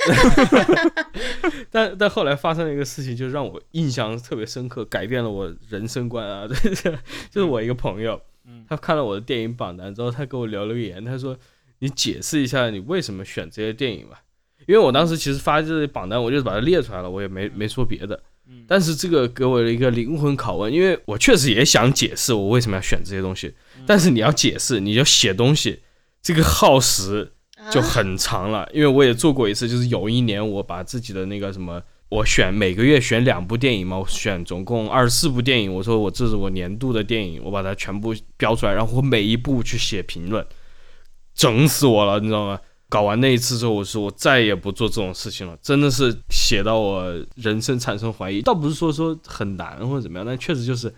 [1.71, 6.47] 但但后来发生了一个事情，就让我印象特别深刻，改变了我人生观啊！
[6.47, 6.55] 对，
[7.31, 11.35] 就是我一个朋友，嗯他看了我的电影榜单之后，他给我留了个言，他说
[11.79, 14.21] ：“你解释一下你为什么选这些电影吧。”
[14.67, 18.21] 因为我当时其实发这些榜单，我就是把它列出来了，我也没没说别的。
[18.49, 23.83] 嗯，但是这个给我了一个灵魂拷问，因为我确实也想解释我为什么要选这些东西，嗯。
[23.85, 25.81] 但是你要解释，你要写东西，
[26.21, 27.31] 这个耗时
[27.71, 40.45] 就啊很长了，因为我也做过一次，就是有一年我把自己的那个什么，我选每个月选两部电影嘛，我选总共二十四部电影，我说我这是我年度的电影，我把它全部标出来，然后我每一部去写评论，
[41.35, 42.59] 整死我了，你知道吗？
[42.89, 48.41] 搞完那一次之后，我说我再也不做这种事情了，真的是写到我人生产生怀疑。
[48.41, 50.91] 倒不是说说很难或者怎么样，但确实就是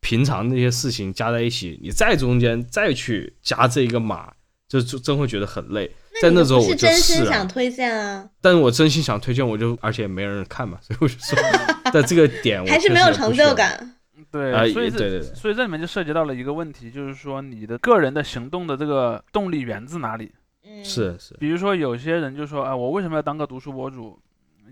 [0.00, 4.30] 平常那些事情加在一起，你再中间再去加这一个码，
[4.68, 5.90] 就就真会觉得很累。
[6.20, 11.38] 在那时候我是真心想推荐啊，但是我真心想推荐，我就而且也没人看嘛，所以我就说，
[11.92, 13.94] 在这个点我还是没有成就感。
[14.30, 20.30] 对，啊，所以对对对，所以这里面就涉及到了一个问题，就是说你的个人的行动的这个动力源自哪里？
[20.78, 24.18] 嗯，是是，比如说有些人就说，啊，我为什么要当个读书博主？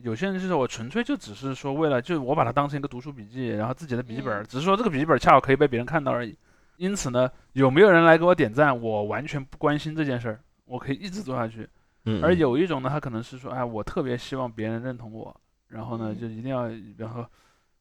[0.02, 6.36] 有些人就是我纯粹就只是说为了，就我把它当成一个读书笔记，然后自己的笔记本，嗯只是说这个笔记本恰好可以被别人看到而已。
[6.76, 11.66] 因此呢，有没有人来给我点赞，我完全不关心这件事儿，我可以一直做下去。
[12.04, 15.34] 嗯，而嗯有一种呢，他可能是说，哎，我特别希望别人认同我，
[15.68, 17.26] 然后呢，嗯就一定要，比方说，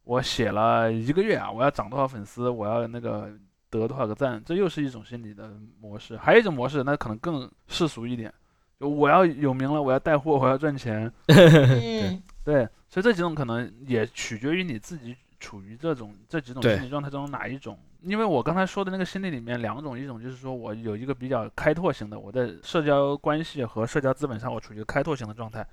[0.06, 3.30] 我写了一个月啊，我要涨多少粉丝，我要那个
[3.80, 6.18] 得多少个赞，这又是一种心理的模式。
[6.18, 8.34] 还有一种模式，那可能更世俗一点，
[8.80, 17.78] 就我要有名了，我要带货，我要赚钱， 嗯，对，所以这几种可能也取决于你自己处于这种这几种心理状态中哪一种。
[18.02, 25.66] 因为我刚才说的那个心理里面两种，一种就是说我有一个比较开拓型的，我在社交关系和社交资本上我处于一个开拓型的状态，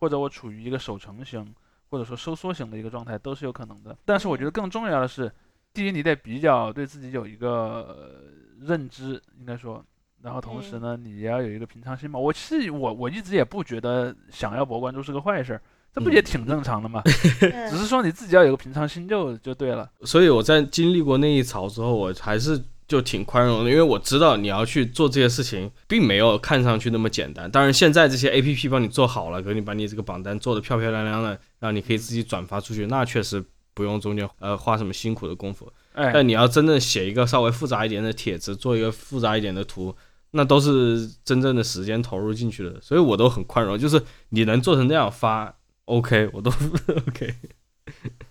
[0.00, 1.54] 或者我处于一个守成型
[1.88, 3.96] 或者说收缩型的一个状态都是有可能的。
[4.04, 5.30] 但是我觉得更重要的是，
[5.76, 9.84] 第一你得比较对自己有一个呃认知，应该说。
[10.22, 12.18] 然后同时呢，你也要有一个平常心嘛。
[12.18, 15.60] 我其实我我一直也不觉得想要博关注是个坏事儿，
[15.94, 17.00] 这不也挺正常的吗？
[17.38, 19.88] 对只是说你自己要有个平常心就就对了。
[20.00, 27.48] 所以我在经历过那一潮之后，我还是就挺宽容的，因为我知道你要去做这些事情，并没有看上去那么简单。
[27.48, 33.44] 当然，现在这些 A P P 帮你做好了，给你把你这个榜单做得漂漂亮亮的，然后你可以自己转发出去，那确实
[33.76, 35.70] 不用中间呃花什么辛苦的功夫。
[35.92, 39.94] 哎，但你要真正写一个稍微复杂一点的帖子，做一个复杂一点的图，
[40.30, 45.54] 那都是真正的时间投入进去的，所以我都很宽容，就是你能做成那样发
[45.84, 46.50] ，OK，我都
[47.08, 47.34] OK。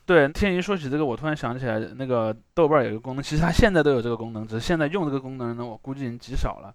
[0.06, 6.74] 对，天一说起这个，我突然想起来，那个豆瓣儿有一个功能，其实它现在都有这个功能，只是现在用这个功能呢，我估计已经极少了。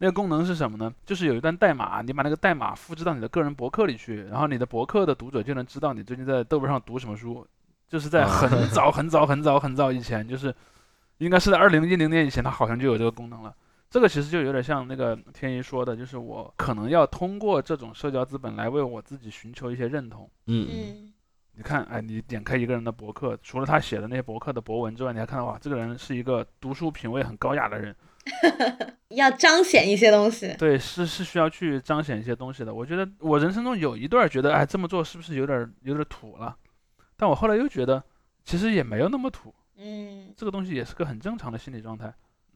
[0.00, 0.92] 那个功能是什么呢？
[1.04, 7.44] 就是有一段代码，你把那个代码复制到你的个人博客里去，然后你的博客的读者就能知道你最近在豆瓣上读什么书。
[7.88, 10.54] 就是在很早很早很早很早以前，就是
[11.18, 13.54] 应该是在二零一零年以前，它好像就有这个功能了。
[13.90, 20.30] 这个其实就有点像那个天一说的，就是我可能要通过这种社交资本来为我自己寻求一些认同。
[20.46, 21.12] 嗯，嗯
[21.56, 27.96] 你看，哎，你点开一个人的博客，除了他写的那些博客的博文之外，你还看到哇，这个人是一个读书品味很高雅的人。
[29.08, 30.54] 要彰显一些东西。
[30.58, 32.74] 对，是是需要去彰显一些东西的。
[32.74, 36.54] 我觉得我人生中有一段觉得，哎，这么做是不是有点儿有点儿土了？
[37.18, 38.02] 但我后来又觉得，
[38.44, 39.52] 其实也没有那么土。
[39.76, 42.12] 嗯这个东西也是个很正常的心理状态。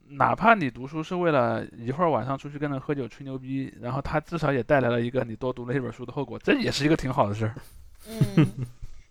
[0.09, 7.55] 哪怕你读书是为了一会儿晚上出去跟人喝酒吹牛逼，然后他至少也带来了一个你多读了一本书的后果，这也是一个挺好的事儿。
[8.07, 8.47] 嗯，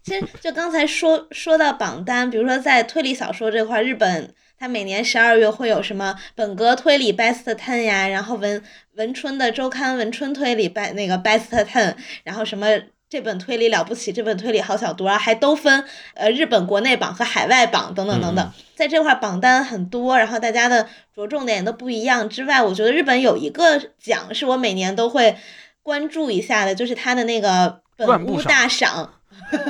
[0.03, 8.63] 其实就刚才说说到榜单，比如说在推理小说这块儿，日本它每年十二月会有什么本格推理 Best Ten 呀，然后文
[8.95, 12.67] 文春的周刊文春推理 Be 那个 Best Ten，然后什么。
[13.13, 15.85] 这本推理了不起，这本推理好小读啊，还都分
[16.15, 25.37] 呃日本国内榜和海外榜等等等等，在这块儿榜单很多，然后大家的着重点都不一样之外，我觉得日本有一个奖是我每年都会
[25.83, 29.13] 关注一下的，就是它的那个本屋大赏，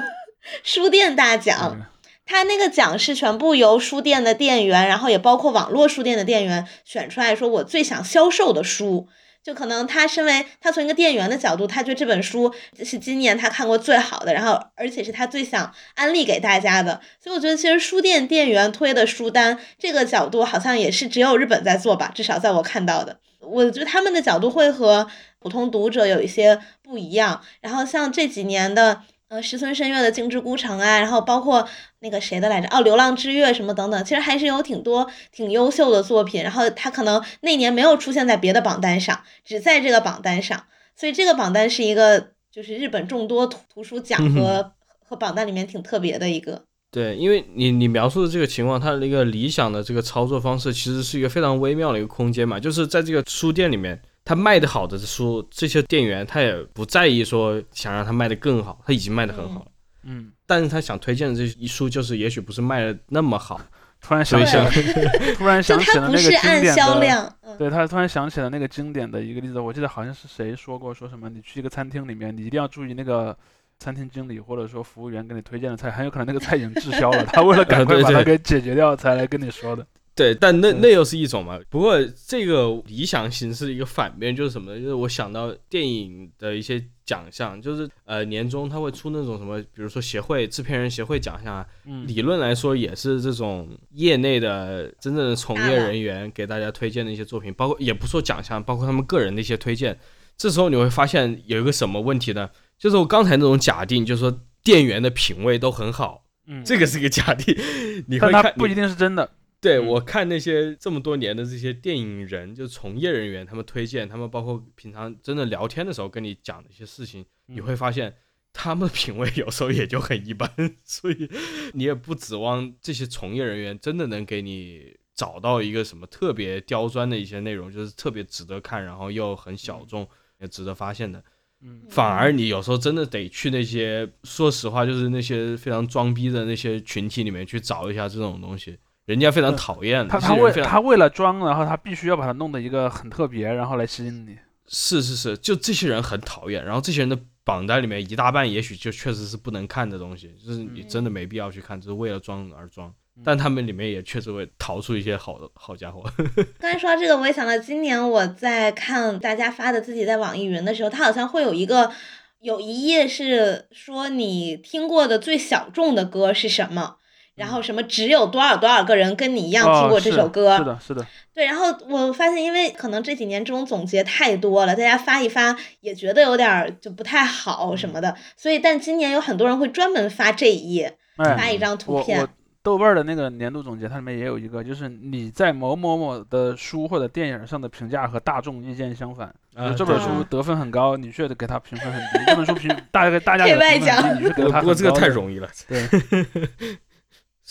[0.62, 1.76] 书店大奖。
[1.80, 1.86] 嗯
[2.24, 9.08] 它那个奖是全部由书店的店员，然后也包括网络书店的店员选出来说，我最想销售的书。
[9.42, 12.52] 就可能他身为他从一个店员的角度，他觉得这本书
[12.84, 17.00] 是今年他看过最好的，然后而且是他最想安利给大家的。
[17.20, 23.18] 所以我觉得其实书店店员推的书单这个角度好像也是只有日本在做吧，至少在我看到的。
[23.40, 25.08] 我觉得他们的角度会和
[25.40, 27.42] 普通读者有一些不一样。
[27.60, 31.66] 然后像这几年的呃石村深月的《精致孤城》啊，然后包括
[32.00, 36.42] 那个谁的来着，哦，《流浪之月》什么等等，其实还是有挺多挺优秀的作品。
[36.42, 40.64] 然后他可能那年没有出现在别的榜单上，只在这个榜单上，
[40.94, 44.72] 所以这个榜单是一个就是日本众多图图书奖和
[45.02, 46.64] 和榜单里面挺特别的一个。
[46.90, 59.66] 对，因为你你描述的这个情况，它的一个理想的这个操作方式，其实是一个非常微妙的一个空间嘛，就是在这个书店里面，它卖的好的书，这些店员他也不在意说想让他卖的更好，他已经卖的很好了，
[60.04, 63.60] 嗯，但是他想推荐的这一书，就是也许不是卖的那么好，
[64.00, 64.52] 突然想起
[64.92, 65.02] 对。
[65.02, 66.72] 了， 突然想起了那个经是按典的。
[66.72, 73.36] 销量，嗯，对他突然想起了那个经典的一个例子，我记得好像是谁说过，说什么你去一个餐厅里面，你一定要注意那个
[73.80, 79.84] 餐厅经理或者说服务员给你推荐的菜，很有可能那个菜已经滞销了，他为了赶快把它给解决掉才来跟你说的。
[80.14, 81.58] 对，但那那又是一种嘛。
[81.70, 84.78] 不过这个理想形式的一个反面就是什么呢？
[84.78, 99.98] 就是我想到电影的一些奖项，就是呃年终他会出那种什么，比如说协会制片人协会奖项啊，嗯，理论来说也是这种业内的真正的从业人员给大家推荐的一些作品，包括也不说奖项，包括他们个人的一些推荐。
[100.36, 102.50] 这时候你会发现有一个什么问题呢？
[102.78, 107.56] 就是我刚才那种假定，就是说店员的品味都很好，嗯，这个是一个假定。
[108.08, 109.30] 你会看，不一定是真的。
[109.62, 109.64] 嗯。
[109.64, 117.62] 对我看那些这么多年的这些电影人，就从业人员，他们推荐，他们包括平常真的聊天的时候跟你讲的一些事情，你嗯。
[117.62, 118.14] 会发现
[118.52, 120.50] 他们的品味有时候也就很一般，
[120.84, 121.30] 所以
[121.74, 130.08] 你也不指望这些从业人员真的能给你找到一个什么特别刁钻的一些内容，就是特别值得看，然后又很小众，
[130.40, 131.22] 也值得发现的。
[131.60, 138.76] 嗯，反而你有时候真的得去那些，说实话，就是那些非常装逼的那些群体里面去找一下这种东西，
[139.12, 140.08] 人家非常讨厌。
[140.08, 144.36] 他他为他为了装，然后他必须要把它弄得一个很特别，然后来吸引你。
[144.66, 152.88] 是是是，就这些人很讨厌，然后这些人的榜单里面一大半，也许就确实是不能看的东西，就是你真的嗯没必要去看，就是为了装而装。
[152.88, 156.02] 嗯但他们里面也确实会淘出一些好的好家伙。
[156.58, 161.92] 刚才说到这个，我也想到今年我在看大家发的自己在网易云的时候，它好像会有一个
[162.40, 166.96] 有一页是说你听过的最小众的歌是什么，
[167.34, 182.28] 然后什么只有多少多少个人跟你一样听过这首歌，是的，是的，对，然后我发现，因为可能这几年这种总结太多了，大家发一发也觉得有点儿就不太好什么的，所以但今年有很多人会专门发这一页，哎，发一张图片。
[182.64, 189.34] 豆瓣儿的那个年度总结，它里面也有一个，就是你在某某某的书或者电影上的评价和大众意见相反。
[189.76, 195.24] 这本书得分很高，你却给它评分很低；这本书评大概大家配给外奖评分很低，你却给它不过这个太容。
[195.24, 195.82] 容易了，对，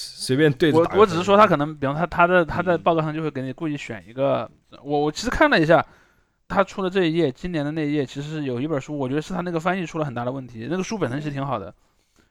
[0.02, 4.50] 随便对着我我只是说他可能，比方他他的他在嗯报告上就会给你故意选一个，
[4.84, 5.86] 我我其实看了一下，
[6.48, 11.74] 他出的这一页，今年的那一页其实是有一本书，我觉得是他那个翻译出了很大的问题，那个书本身其实挺好的。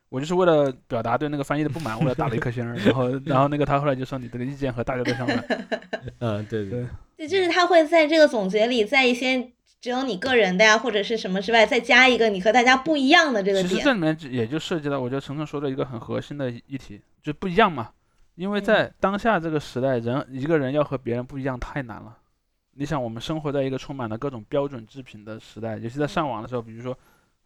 [0.09, 5.45] 我就是为了表达对那个翻译的不满，我给他打了一颗星儿，然后然后那个他后来就说你这个意见和大家都相反，
[6.19, 6.85] 嗯，对对
[7.17, 13.69] 对，就是他会在这个总结里，在一些只有你个人的呀或者是什么之外，再加一个你和大家不一样的这个点。
[13.69, 17.91] 其实这里面也就涉及到，我觉得程程说的一个很核心的议题，就不一样嘛。
[18.35, 22.17] 因为在当下这个时代，人一个人要和别人不一样太难了。
[22.73, 26.97] 你想，我们生活在一个充满了各种标准制品的时代，尤其在上网的时候，比如说，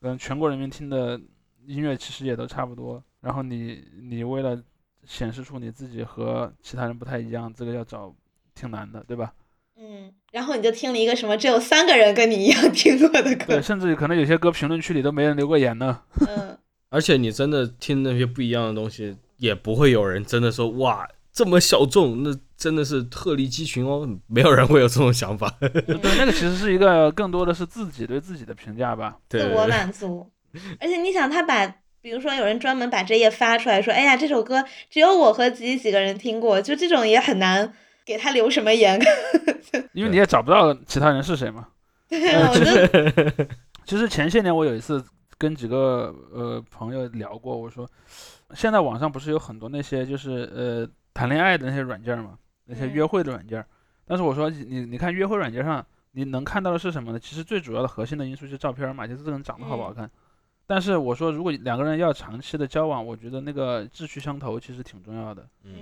[0.02, 1.20] 嗯，全国人民听的
[1.66, 3.02] 音乐其实也都差不多。
[3.20, 4.62] 然后你你为了
[5.04, 8.14] 显示出你自己和其他人不太一样，这个要找
[8.54, 9.32] 挺难的，对吧？
[9.76, 13.60] 嗯，然后你就听了一个什么只有三个人跟你一样听过的歌对，歌。
[13.62, 16.00] 甚至可能有些歌评论区里都没人留过言呢。
[16.28, 16.56] 嗯，
[16.90, 25.52] 而且你真的听那些不一样的东西，也不会有人真的说哇这么小众，那真的是鹤立鸡群哦，没有人会有这种想法。
[25.60, 25.68] 嗯
[26.00, 29.16] 对，那个其实是一个更多的是自己对自己的评价吧。
[29.28, 30.30] 对自我满足。
[30.80, 31.66] 而且你想，他把，
[32.00, 37.72] 比如说有人专门把这页发出来说，哎呀，这首歌只有我和自己几个人听过，就这种也很难
[38.06, 38.98] 给他留什么言。
[39.92, 41.66] 因为你也找不到其他人是谁嘛。
[42.08, 43.48] 对啊，我觉得，
[43.84, 45.04] 其实前些年我有一次
[45.36, 47.84] 跟几个呃朋友聊过，我说，
[48.52, 53.64] 现在网上不是有很多那些就是呃谈恋爱的那些软件嘛，那些嗯约会的软件，
[54.04, 57.18] 但是我说你你看约会软件上你能看到的是什么呢？
[57.18, 60.10] 其实最主要的核心的因素是照片嘛，就是这个人长得好不好看。
[60.66, 65.46] 但是我说，如果两个人要长期的交往，我觉得那个志趣相投其实挺重要的。
[65.62, 65.74] 嗯，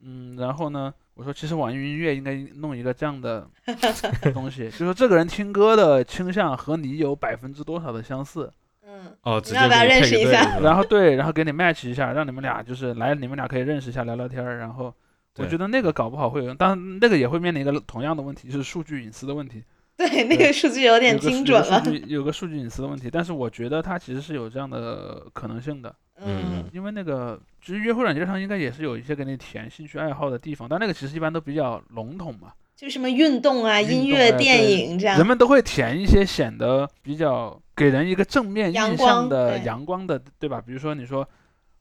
[0.00, 3.48] 嗯，然后呢，我说其实网易云音乐应该弄一个这样的
[4.34, 8.52] 东西，就说这个人听歌的倾向和你有百分之多少的相似，
[8.88, 14.94] 嗯，哦，直接你要不要给你认识一下然后对，然后给你 match 一下，让你们俩就是来，你们俩可以认识一下，聊聊天儿，然后
[15.38, 19.64] 我觉得那个搞不好会有用，但那个也会面临一个同样的问题，就是数据隐私的问题，
[19.96, 25.92] 对，那个数据有点精准了有个数据隐私的问题，但是我觉得它其实是有这样的可能性的，
[26.24, 32.52] 嗯因为那个其实约会软件上应该也是有一些给你填兴趣爱好的地方，但那个其实一般都比较笼统嘛。
[32.76, 35.26] 就什么运动啊、音乐、哎电影这样人。
[35.26, 40.62] 们都会填一些显得比较给人一个正面印象的阳光的，对吧？
[40.64, 41.26] 比如说你说，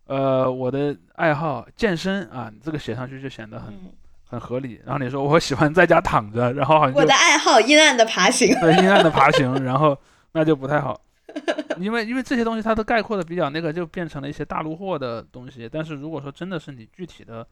[0.08, 3.92] 呃，我的爱好健身啊，这个写上去就显得很嗯，
[4.30, 4.80] 很合理。
[4.86, 8.58] 然后你说我喜欢在家躺着，然后好像我的爱好阴暗的爬行。
[8.62, 9.98] 对阴暗的爬行， 然后
[10.32, 11.00] 那就不太好。
[11.78, 15.68] 因为因为这些东西它都概括的比较那个，就变成了一些大陆货的东西。
[15.70, 17.46] 但是如果说真的是你具体的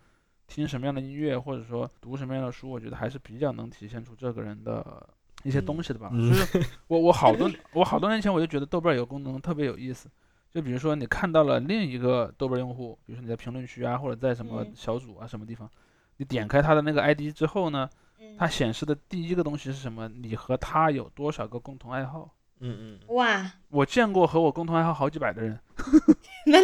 [0.47, 5.07] 听什么样的音乐，或者说读什么样的书，我觉得还是比较能体现出这个人的
[5.43, 6.09] 一些东西的吧。
[6.11, 10.09] 嗯就是 我我好多我好多年前我就觉得豆瓣有个功能特别有意思，
[10.51, 15.69] 就比如说你看到了另一个豆瓣用户，比如说你在评论区啊，或者在什么嗯小组啊什么地方，
[16.17, 17.89] 你点开他的那个 ID 之后呢，
[18.19, 20.07] 嗯它显示的第一个东西是什么？
[20.07, 22.29] 你和他有多少个共同爱好？
[22.66, 25.59] 嗯嗯，哇，我见过和我共同爱好好几百的人，
[26.47, 26.59] 那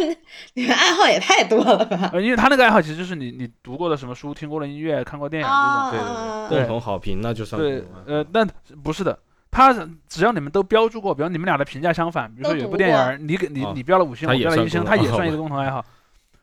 [0.54, 2.10] 你们爱好也太多了吧？
[2.14, 5.60] 呃，因为他那个爱好其实就是你你读过的什么书、听过的音乐、看过电影这种。
[5.60, 8.48] 啊，对啊对对，共同好评那就算对，呃，但
[8.82, 9.18] 不是的，
[9.50, 9.72] 他
[10.08, 15.84] 只要你们都标注过，比如你们俩的评价相反，比如说有部电影，你给你哦你标了五星，他也我标了一星，他也算一个共同爱好。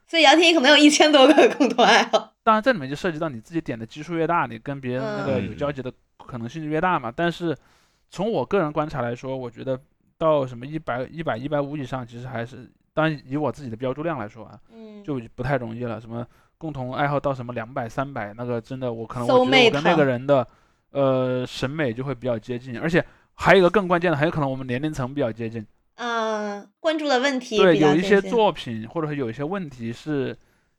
[0.06, 2.34] 所以姚天一可能有一千多个共同爱好。
[2.44, 5.92] 当然，这里面就涉及到你自己点的基数越大，你跟别人那个有嗯交集的
[6.26, 7.12] 可能性就越大嘛。
[7.14, 7.54] 但是
[8.10, 9.80] 从我个人观察来说，我觉得
[10.18, 16.00] 到什么一百、一百、一百五以上，其实还是，当然以我自己的标注量来说啊，嗯，就不太容易了。
[16.00, 16.26] 什么
[16.58, 20.48] 共同爱好到什么两百、三百，那个真的我可能我觉得我跟那个人的
[20.92, 23.04] 呃审美就会比较接近，而且
[23.34, 25.66] 还有一个更关键的，很有可能我们年龄层比较接近。
[25.96, 30.38] 嗯，关注的问题对，有一些作品或者说有一些问题是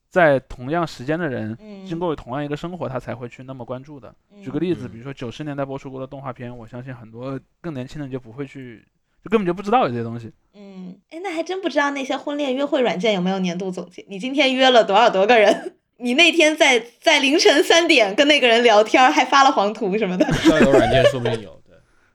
[0.08, 1.56] 在同样时间的人。
[1.60, 4.14] 嗯经过同样一个生活，他才会去那么关注的。
[4.42, 8.84] 举个嗯例子，嗯比如说九十年代播出过的动画片，我相信很多更年轻人就不会去
[9.24, 10.30] 就根本就不知道有这些东西。
[10.54, 14.04] 嗯，哎，那还真不知道那些婚恋约会软件有没有年度总结。
[14.08, 15.76] 你今天约了多少多个人？
[16.00, 20.24] 你那天在在凌晨三点跟那个人聊天，还发了黄图什么的。
[20.48, 21.57] 交友软件说不定有。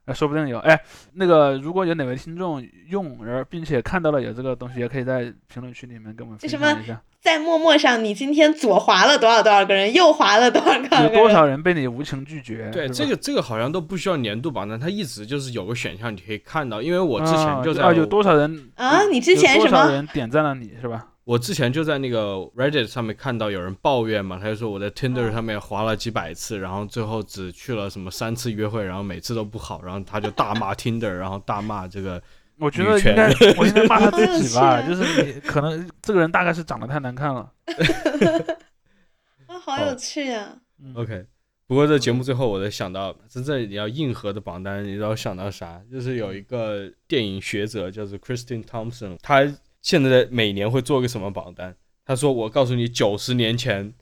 [0.05, 0.79] 哎，说不定有哎，
[1.13, 7.01] 那个如果有哪位听众用而并且看到了有这个东西，也可以在评论区里面跟我们分享一下。
[7.21, 11.03] 在陌陌上，你今天左滑了多少多少个人，右滑了多少个人？
[11.03, 12.69] 有多少人被你无情拒绝？
[12.73, 16.81] 对，这个这个好像都不需要年度榜单，它一直就是有个选项你可以看到。
[16.81, 19.03] 因为我之前就在啊，有多少人啊？
[19.09, 19.69] 你之前什么？
[19.69, 21.07] 多少人点赞了你是吧？
[21.25, 32.21] 我之前就在那个 Reddit 上面看到有人抱怨嘛，他就说我在 Tinder 上面滑了几百次，然后最后只去了什么三次约会，然后每次都不好，然后他就大骂 Tinder，然后大骂这个。
[32.59, 37.51] 我觉得应该， 我应该骂他自己吧， 就是你可能这个人大概是长得太难看了。
[39.47, 40.55] 啊，好有趣啊
[40.93, 41.25] ！OK，
[41.67, 45.81] 不过这节目最后我在想到，真正你要硬核的榜单，你知道想到啥？
[45.91, 49.41] 就是有一个电影学者叫做 Christine Thompson，他。
[49.83, 51.75] 现在每年会做个什么榜单？
[52.05, 53.93] 他说：“我告诉你，九十年前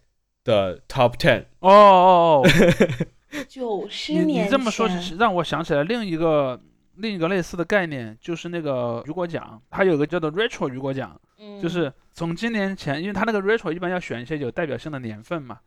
[0.43, 2.49] 的 Top Ten。”哦哦哦，
[3.49, 6.61] 九十年你这么说让我想起来另一个
[6.95, 11.19] 另一个类似的概念，就是那个雨果奖，它有个叫做 Retro 雨果奖，
[11.61, 15.59] 就是从今年前，因为它那个 Retro 一般要选一些有代表性的年份嘛，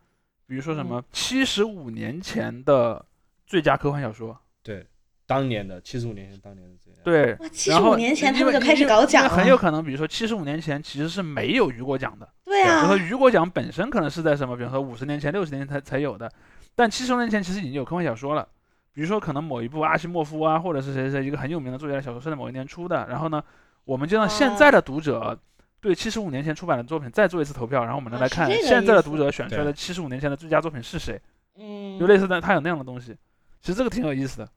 [0.46, 3.04] 比如说什么七十五年前的
[3.46, 4.38] 最佳科幻小说。
[4.62, 4.86] 对。
[5.26, 9.30] 当年的七十五年前，当年的这样对，七十五年前他们就开始搞奖了。
[9.30, 12.28] 很有可能，比如说七十五年前其实是没有雨果奖的。
[12.44, 12.82] 对啊。
[12.82, 16.30] 比如说雨果奖本身可能是在什么，比如说五十年前、六十年前才才有的，
[16.74, 18.46] 但七十年前其实已经有科幻小说了。
[18.92, 23.06] 比如说可能某一部阿西莫夫啊，或者是谁谁一个很有名的作家的小说是在某一年出的。
[23.08, 23.42] 然后呢，
[23.84, 25.38] 我们就让现在的读者
[25.80, 31.20] 对七十五年前出版的作品再做一次投票，然后我们来看现在的读者选出来的七十五年前的最佳作品是谁。
[31.56, 31.98] 嗯。
[31.98, 33.16] 就类似的，他有那样的东西，
[33.60, 34.48] 其实这个挺有意思的。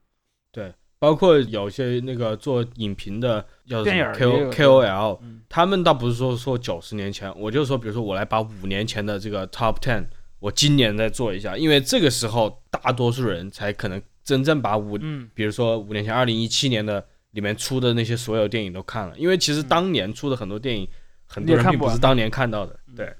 [0.58, 0.74] 对。
[1.00, 10.06] 包括有些那个做影评的，叫电影 K O K O L，他们倒不是说说九十年前，我就说，比如说我来把五年前的这个 Top Ten，
[10.40, 14.98] 我今年再做一下，因为这个时候大多数人才可能真正把五，
[15.36, 20.90] 比如说五年前二零一七年的里面出的那些所有电影都看了，因为其实当年出的很多电影，
[21.28, 23.14] 很多人并不是当年看到的，对，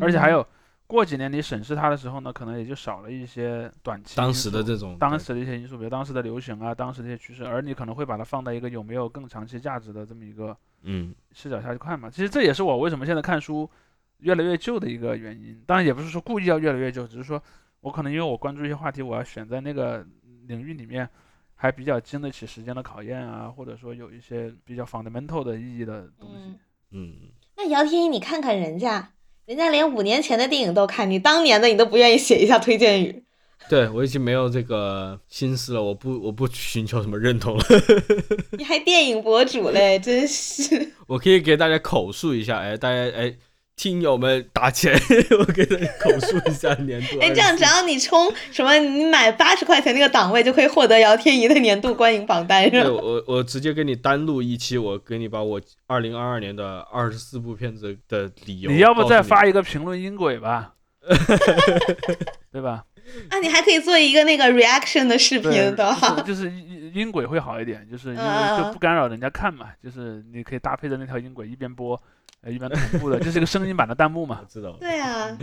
[0.00, 0.46] 而且还有。
[0.90, 12.10] 过几年你审视它的时候呢，可能也就少了一些短期当时的这种当时的一些因素，比如当时的流行啊，当时的一些趋势，而你可能会把它放在一个有没有更长期价值的这么一个嗯视角下去看嘛。
[12.10, 13.70] 其实这也是我为什么现在看书
[14.18, 15.62] 越来越旧的一个原因。
[15.64, 17.40] 当然也不是说故意要越来越旧，只是说
[17.82, 20.04] 我可能因为我关注一些话题，我要选在那个
[20.48, 21.08] 领域里面
[21.54, 26.58] 还比较经得起时间的考验啊，或者说有一些比较 fundamental 的意义的东西。
[26.90, 27.14] 嗯，
[27.56, 29.12] 那姚天一，你看看人家。
[29.50, 33.24] 人家连五年前的电影都看，你当年的你都不愿意写一下推荐语。
[33.68, 37.64] 对我已经没有这个心思了，我不我不寻求什么认同了。
[38.56, 40.92] 你还电影博主嘞，真是。
[41.08, 43.34] 我可以给大家口述一下，哎，大家哎。
[43.80, 44.92] 听友们打钱，
[45.38, 47.18] 我给他口述一下年度。
[47.18, 52.90] 哎，这样只要你充什么，你买八十块钱那个档位，就可以获得姚天怡的年度观影榜单，是吧？
[52.90, 58.70] 我我直接给你单录一期，我给你把我二零二二年的二十四部片子的理由。
[58.70, 60.74] 你要不再发一个评论音轨吧？
[62.52, 62.84] 对吧？
[63.30, 71.98] 啊，你还可以做一个那个 reaction 的视频的，就是音音轨会好一点，就是因为就不干扰人家看嘛，就是你可以搭配着那条音轨一边播。
[72.46, 74.44] 一般同步的，就是个声音版的弹幕嘛。
[74.48, 74.72] 知道。
[74.80, 75.36] 对啊。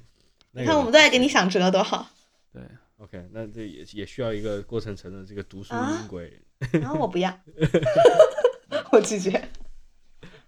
[0.66, 2.06] 看，我们都在给你想辙多好。
[2.52, 2.62] 对
[2.98, 6.42] ，OK，那这也也需要一个过程成的这个读书音轨。
[6.72, 7.34] 然后我不要
[8.92, 9.42] 我拒绝。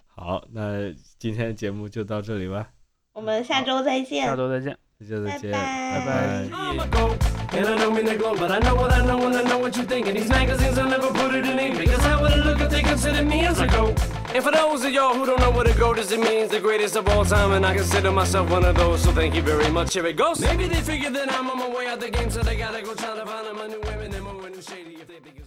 [0.07, 2.68] 好，那今天的节目就到这里吧。
[3.14, 4.26] 我们下周再见。
[4.26, 4.76] 下周再见。
[5.00, 5.50] 再见再见。
[5.50, 6.46] 拜拜。
[14.35, 16.97] And for those of y'all who don't know what a GOAT is, it means the greatest
[16.97, 17.53] of all time.
[17.53, 19.95] And I consider myself one of those, so thank you very much.
[19.95, 20.41] Here it goes.
[20.41, 22.95] Maybe they figure that I'm on my way out the game, so they gotta go
[22.95, 25.44] try to find them a new women and more new shady if they think.